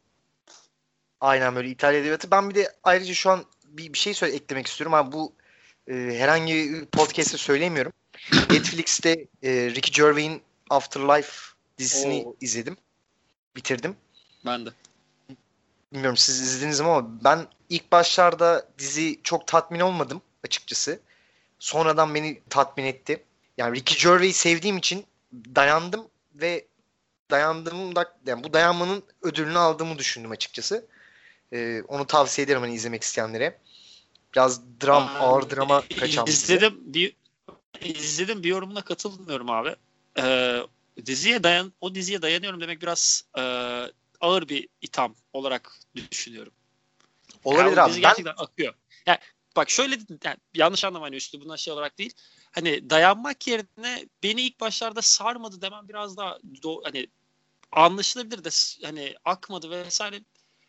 [1.21, 2.31] Aynen böyle İtalya Edebiyatı.
[2.31, 4.93] Ben bir de ayrıca şu an bir, bir şey söyle eklemek istiyorum.
[4.93, 5.33] Abi bu
[5.87, 7.93] e, herhangi bir podcast'te söylemiyorum.
[8.49, 11.31] Netflix'te e, Ricky Gervais'in Afterlife
[11.77, 12.35] dizisini Oo.
[12.41, 12.77] izledim.
[13.55, 13.95] Bitirdim.
[14.45, 14.69] Ben de.
[15.93, 20.99] Bilmiyorum siz izlediniz mi ama ben ilk başlarda dizi çok tatmin olmadım açıkçası.
[21.59, 23.23] Sonradan beni tatmin etti.
[23.57, 26.65] Yani Ricky Gervais'i sevdiğim için dayandım ve
[27.31, 30.85] dayandığımda yani bu dayanmanın ödülünü aldığımı düşündüm açıkçası.
[31.53, 33.59] Ee, onu tavsiye ederim hani izlemek isteyenlere.
[34.33, 36.27] Biraz dram, Aa, ağır drama kaçan.
[36.27, 37.15] İzledim bir
[37.81, 39.75] izledim bir yorumuna katılmıyorum abi.
[40.19, 40.59] Ee,
[41.05, 43.41] diziye dayan o diziye dayanıyorum demek biraz e,
[44.21, 46.53] ağır bir itham olarak düşünüyorum.
[47.43, 47.93] Olabilir Yani abi.
[47.93, 48.73] Ben gerçekten akıyor.
[49.05, 49.17] Yani
[49.55, 52.13] bak şöyle yani yanlış anlama hani üslubuna şey olarak değil.
[52.51, 57.07] Hani dayanmak yerine beni ilk başlarda sarmadı demem biraz daha do- hani
[57.71, 58.49] anlaşılabilir de
[58.85, 60.21] hani akmadı vesaire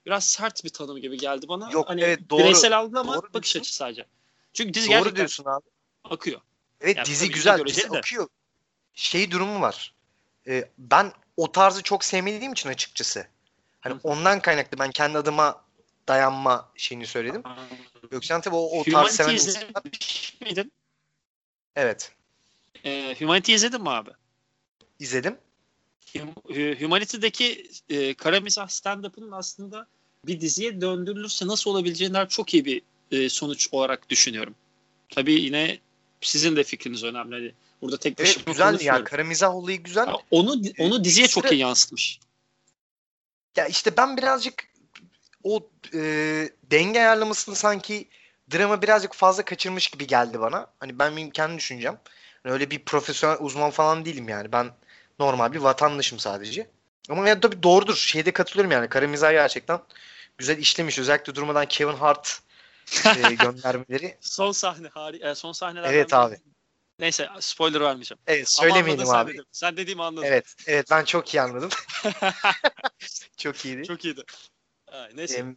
[0.06, 1.70] biraz sert bir tanım gibi geldi bana.
[1.70, 2.40] Yok, hani evet, doğru.
[2.40, 4.06] bireysel algı ama Doğru bakış açısı sadece.
[4.52, 5.64] Çünkü dizi doğru gerçekten diyorsun abi.
[6.04, 6.40] akıyor.
[6.80, 7.98] Evet Ya dizi güzel, dizi değil de.
[7.98, 8.28] akıyor.
[8.94, 9.94] Şey durumu var.
[10.46, 13.26] Ee, ben o tarzı çok sevmediğim için açıkçası.
[13.82, 15.64] Hani ondan kaynaklı ben kendi adıma
[16.08, 17.42] dayanma şeyini söyledim.
[18.12, 19.58] Yoksa tabii o, o tarz seven insanlar.
[19.64, 20.72] izlemiş miydin?
[21.76, 22.12] Evet.
[22.84, 24.10] Ee, Humanity izledin mi abi?
[24.98, 25.38] izledim.
[26.12, 29.86] Hum- Hu- Humanity'deki e, kara mizah stand-up'ının aslında
[30.26, 34.54] bir diziye döndürülürse nasıl olabileceğinden çok iyi bir e, sonuç olarak düşünüyorum.
[35.08, 35.78] Tabii yine
[36.20, 37.34] sizin de fikriniz önemli.
[37.34, 37.52] Hani
[37.82, 39.04] burada tek Evet güzel yani konuşmuyorum.
[39.04, 40.06] kara mizah olayı güzel.
[40.06, 42.20] Ya onu onu diziye çok iyi yansıtmış.
[43.56, 44.68] Ya işte ben birazcık
[45.44, 45.98] o e,
[46.70, 48.08] denge ayarlamasını sanki
[48.52, 50.66] drama birazcık fazla kaçırmış gibi geldi bana.
[50.80, 52.00] Hani ben benim kendi düşüncem.
[52.42, 54.52] Hani öyle bir profesyonel uzman falan değilim yani.
[54.52, 54.70] Ben
[55.18, 56.70] normal bir vatandaşım sadece.
[57.08, 57.96] Ama ya tabii doğrudur.
[57.96, 58.88] Şeyde katılıyorum yani.
[58.88, 59.80] Kara mizah gerçekten
[60.38, 60.98] güzel işlemiş.
[60.98, 62.40] Özellikle durmadan Kevin Hart
[63.16, 64.16] e, göndermeleri.
[64.20, 66.36] Son sahne hari e, son sahnelerden Evet abi.
[66.98, 68.18] Neyse spoiler vermeyeceğim.
[68.26, 69.32] Evet söylemeyelim anladın sen abi.
[69.32, 69.44] dedim.
[69.52, 70.26] Sen dediğimi anladın.
[70.26, 70.54] Evet.
[70.66, 71.70] Evet ben çok iyi anladım.
[73.42, 73.84] çok iyiydi.
[73.84, 74.22] Çok iyiydi.
[74.90, 75.38] Ha, neyse.
[75.38, 75.56] Em,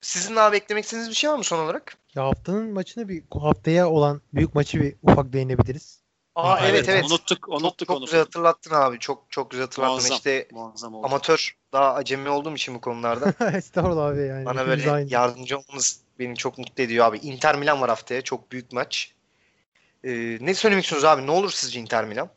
[0.00, 1.96] sizin abi eklemek istediğiniz bir şey var mı son olarak?
[2.14, 6.02] Ya haftanın maçını bir haftaya olan büyük maçı bir ufak değinebiliriz.
[6.34, 7.04] Aa Evet, evet evet.
[7.04, 8.04] Unuttuk, Çok, unuttuk çok onu.
[8.04, 8.98] güzel hatırlattın abi.
[8.98, 9.92] Çok çok güzel hatırlattın.
[9.94, 10.16] Muazzam.
[10.16, 11.06] İşte Muazzam oldu.
[11.06, 14.44] amatör daha acemi olduğum için bu konularda Estağfurullah abi yani.
[14.44, 15.12] bana böyle aynı.
[15.12, 17.18] yardımcı olmanız beni çok mutlu ediyor abi.
[17.18, 18.22] Inter Milan var haftaya.
[18.22, 19.12] Çok büyük maç.
[20.04, 21.26] Ee, ne söylemek istiyorsunuz abi?
[21.26, 22.28] Ne olur sizce Inter Milan?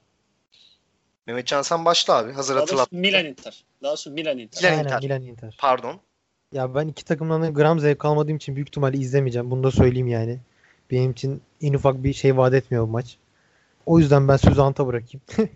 [1.28, 2.32] Mehmetcan sen başla abi.
[2.32, 2.92] Hazır hatırlat.
[2.92, 3.64] Milan Inter.
[3.84, 4.64] Daha doğrusu Milan Inter.
[4.64, 5.02] Milan Aynen Inter.
[5.02, 5.58] Milan Inter.
[5.60, 6.00] Pardon.
[6.52, 9.52] Ya ben iki takımdan da gram zevk almadığım için büyük ihtimalle izlemeyeceğim.
[9.52, 10.40] Bunu da söyleyeyim yani.
[10.92, 13.18] Benim için en ufak bir şey vaat etmiyor bu maç.
[13.86, 15.22] O yüzden ben sözü Anta bırakayım.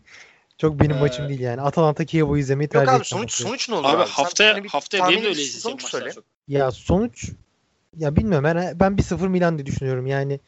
[0.58, 1.62] Çok benim Ee, maçım değil yani.
[1.62, 3.06] Atalanta Kievo izlemeyi Yok tercih abi etmem.
[3.06, 4.10] sonuç sonuç ne olur Abi, abi?
[4.10, 6.14] Haftaya hani haftaya benim de öyle izleyeceğim maçlar söyle.
[6.14, 6.24] çok.
[6.48, 7.32] Ya sonuç
[7.98, 10.08] ya bilmiyorum ben, ben bir 0 Milan diye düşünüyorum.
[10.08, 10.40] Yani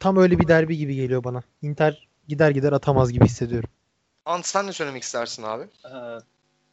[0.00, 1.42] tam öyle bir derbi gibi geliyor bana.
[1.62, 3.70] Inter gider gider atamaz gibi hissediyorum.
[4.26, 5.64] Ant sen ne söylemek istersin abi?
[5.84, 5.88] Ee,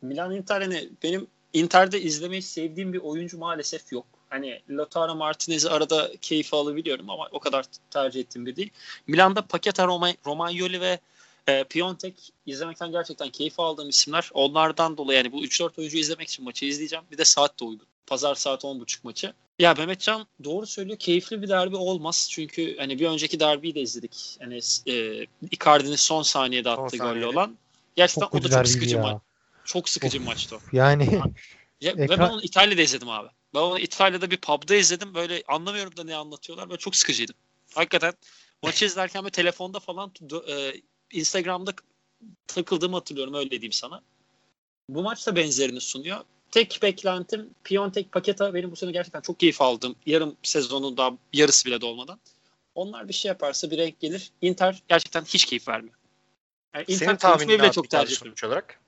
[0.02, 4.06] Milan Inter hani benim Inter'de izlemeyi sevdiğim bir oyuncu maalesef yok.
[4.30, 8.70] Hani Lautaro Martinez'i arada keyif alabiliyorum ama o kadar tercih ettiğim bir değil.
[9.08, 11.00] Milan'da Paqueta, Roma, Romagnoli ve
[11.48, 14.30] e, Piontek izlemekten gerçekten keyif aldığım isimler.
[14.34, 17.06] Onlardan dolayı yani bu 3-4 oyuncuyu izlemek için maçı izleyeceğim.
[17.12, 17.88] Bir de saat de uygun.
[18.08, 19.34] Pazar saat 10.30 maçı.
[19.62, 20.98] Ya Mehmetcan doğru söylüyor.
[20.98, 22.28] Keyifli bir derbi olmaz.
[22.32, 24.38] Çünkü hani bir önceki derbiyi de izledik.
[24.40, 27.58] Hani e, Icardi'nin son saniyede attığı golle olan.
[27.96, 29.02] Gerçekten Çok o da çok sıkıcı ya.
[29.02, 29.22] maç.
[29.64, 30.26] Çok sıkıcı Of.
[30.26, 30.60] maçtı o.
[30.72, 31.22] Yani
[31.82, 33.30] Ya, ve ben onu İtalya'da izledim abi.
[33.54, 35.14] Ben onu İtalya'da bir pub'da izledim.
[35.14, 36.70] Böyle anlamıyorum da ne anlatıyorlar.
[36.70, 37.36] Böyle çok sıkıcıydım.
[37.74, 38.14] Hakikaten
[38.64, 40.12] maçı izlerken böyle telefonda falan
[40.48, 40.74] e,
[41.12, 41.74] Instagram'da
[42.48, 44.02] takıldığımı hatırlıyorum öyle diyeyim sana.
[44.90, 46.24] Bu maç da benzerini sunuyor.
[46.52, 49.96] Tek beklentim Piontek Paketa benim bu sene gerçekten çok keyif aldım.
[50.06, 52.20] Yarım sezonun daha yarısı bile dolmadan.
[52.76, 54.32] Onlar bir şey yaparsa bir renk gelir.
[54.42, 55.96] Inter gerçekten hiç keyif vermiyor.
[56.76, 58.48] Yani Senin Inter tahminin bile çok tercih ediyorum.
[58.48, 58.82] olarak.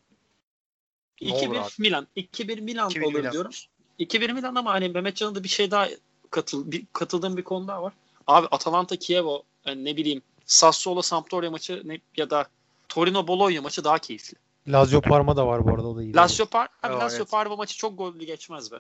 [1.21, 1.69] Ne olur 2-1 abi?
[1.77, 2.07] Milan.
[2.17, 3.31] 2-1 Milan 2-1 olur Milan.
[3.31, 3.51] diyorum.
[3.99, 5.89] 2-1 Milan ama hani Mehmetcan'ın da bir şey daha
[6.29, 7.93] katıl bir katıldığım bir konu daha var.
[8.27, 12.47] Abi Atalanta Kievo yani ne bileyim Sassuolo Sampdoria maçı ne, ya da
[12.89, 14.37] Torino Bologna maçı daha keyifli.
[14.67, 16.15] Lazio Parma da var bu arada o da iyi.
[16.15, 17.31] Lazio Par abi Evet, Lazio evet.
[17.31, 18.79] Parma maçı çok gollü geçmez be.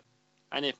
[0.49, 0.73] Hani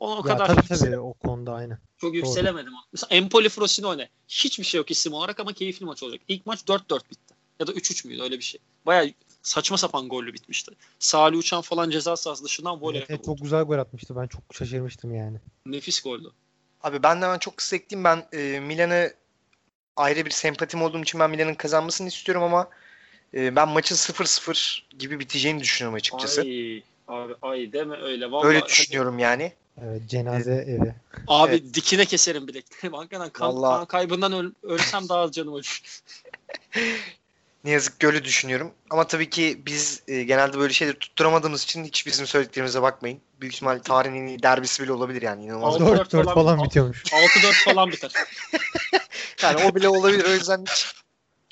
[0.00, 1.78] onu o ya, kadar tabii tabii o konuda aynı.
[1.98, 2.72] çok yükselemedim.
[2.92, 6.20] Mesela Empoli Frosinone hiçbir şey yok isim olarak ama keyifli maç olacak.
[6.28, 7.34] İlk maç 4-4 bitti.
[7.60, 8.60] Ya da 3-3 müydü öyle bir şey.
[8.86, 9.10] Baya
[9.42, 10.72] saçma sapan gollü bitmişti.
[10.98, 12.98] Salih Uçan falan ceza sahası dışından voley.
[12.98, 14.16] Evet, evet, çok güzel gol atmıştı.
[14.16, 15.38] Ben çok şaşırmıştım yani.
[15.66, 16.32] Nefis goldü.
[16.82, 18.04] Abi ben de hemen çok kısa ekleyeyim.
[18.04, 19.12] Ben e, Milan'ı
[19.96, 22.68] ayrı bir sempatim olduğum için ben Milan'ın kazanmasını istiyorum ama
[23.34, 26.40] e, ben maçın 0-0 gibi biteceğini düşünüyorum açıkçası.
[26.40, 28.30] Ay abi ay deme öyle.
[28.30, 29.52] Vallahi, Öyle düşünüyorum yani.
[29.84, 30.94] Evet cenaze evi.
[31.28, 31.74] Abi Evet.
[31.74, 32.96] dikine keserim bileklerimi.
[32.98, 35.80] Hakikaten kan, Vallahi- kan kaybından öl- ölsem daha az canım ölür.
[37.64, 38.72] Ne yazık ki öyle düşünüyorum.
[38.90, 43.20] Ama tabii ki biz e, genelde böyle şeyleri tutturamadığımız için hiç bizim söylediklerimize bakmayın.
[43.40, 45.44] Büyük ihtimal tarihin en iyi derbisi bile olabilir yani.
[45.44, 45.74] İnanılmaz.
[45.74, 47.04] Altı- 4-4 falan- falan bitiyormuş.
[47.12, 48.12] 6-4 falan biter.
[49.42, 50.24] Yani o bile olabilir.
[50.24, 50.86] O yüzden hiç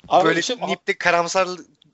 [0.09, 0.57] Abi, böyle şey-
[0.87, 1.47] de karamsar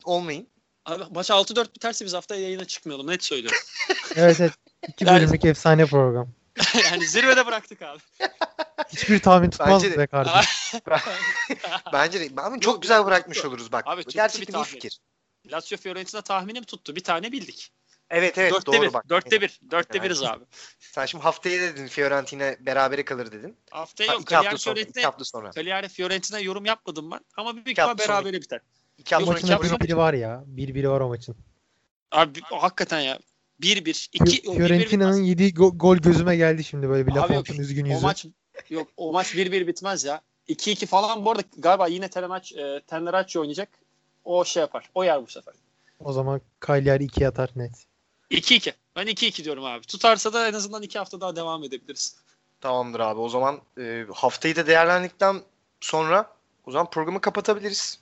[0.04, 0.48] olmayın.
[0.86, 3.08] abi, maç 6-4 biterse biz haftaya yayına çıkmayalım.
[3.08, 3.60] Net söylüyorum.
[4.16, 4.54] Evet evet.
[4.88, 6.30] İki Yani- bölümlük efsane program.
[6.92, 8.00] yani zirvede bıraktık abi.
[8.90, 9.98] Hiçbir tahmin tutmaz Bence de.
[10.00, 10.80] be kardeşim.
[11.94, 12.42] Bence de.
[12.42, 13.84] Ama çok güzel bırakmış oluruz bak.
[13.88, 15.00] Abi Gerçekten iyi fikir.
[15.52, 16.96] Lazio Fiorentina tahminim tuttu.
[16.96, 17.72] Bir tane bildik.
[18.10, 18.94] Evet evet Dörtte doğru bir.
[18.94, 19.10] bak.
[19.10, 19.60] Dörtte bir.
[19.72, 20.44] Dörtte biriz abi.
[20.80, 23.58] Sen şimdi haftaya dedin Fiorentina berabere kalır dedin.
[23.72, 24.22] Haftaya Ha, yok.
[24.22, 24.80] iki hafta sonra.
[24.80, 25.52] iki hafta sonra.
[25.52, 27.20] Cagliari Fiorentina yorum yapmadım ben.
[27.38, 28.60] Ama İki ihtimal berabere biter.
[28.98, 30.44] İki hafta sonra Maçın bir biri var ya.
[30.46, 31.36] Bir biri var o maçın.
[32.12, 33.20] Abi o hakikaten ya.
[33.62, 34.10] 1-1.
[34.14, 37.86] 2 Fi- Fiorentina'nın yediği go- gol gözüme geldi şimdi böyle bir laf yok, olsun üzgün
[37.86, 38.02] O yüzü.
[38.02, 38.26] maç
[38.70, 40.22] yok o maç 1-1 bitmez ya.
[40.48, 43.70] 2-2 falan bu arada galiba yine Telemaç e, Tenleracci oynayacak.
[44.24, 44.90] O şey yapar.
[44.96, 45.54] O yer bu sefer.
[46.00, 47.86] O zaman Cagliari 2 atar net.
[48.32, 48.74] 2-2.
[48.96, 49.86] Ben 2-2 diyorum abi.
[49.86, 52.16] Tutarsa da en azından 2 hafta daha devam edebiliriz.
[52.62, 53.20] Tamamdır abi.
[53.20, 55.42] O zaman e, haftayı da değerlendikten
[55.82, 58.00] sonra o zaman programı kapatabiliriz.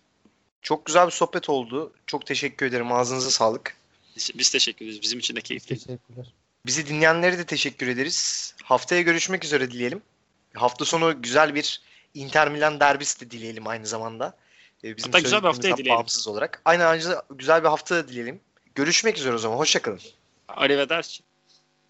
[0.62, 1.94] Çok güzel bir sohbet oldu.
[2.08, 2.92] Çok teşekkür ederim.
[2.92, 3.78] Ağzınıza sağlık.
[4.36, 5.02] Biz, teşekkür ederiz.
[5.02, 5.78] Bizim için de keyifli.
[5.78, 6.34] Teşekkürler.
[6.66, 8.54] Bizi dinleyenlere de teşekkür ederiz.
[8.64, 10.02] Haftaya görüşmek üzere dileyelim.
[10.54, 11.82] Hafta sonu güzel bir
[12.14, 14.38] Inter Milan derbisi de dileyelim aynı zamanda.
[14.84, 15.98] Ee, Bizim Hatta güzel bir haftaya dileyelim.
[15.98, 16.62] Bağımsız olarak.
[16.66, 17.00] Aynı
[17.30, 18.40] güzel bir hafta dileyelim.
[18.76, 19.58] Görüşmek üzere o zaman.
[19.58, 20.00] Hoşçakalın.
[20.48, 21.24] Arrivederci.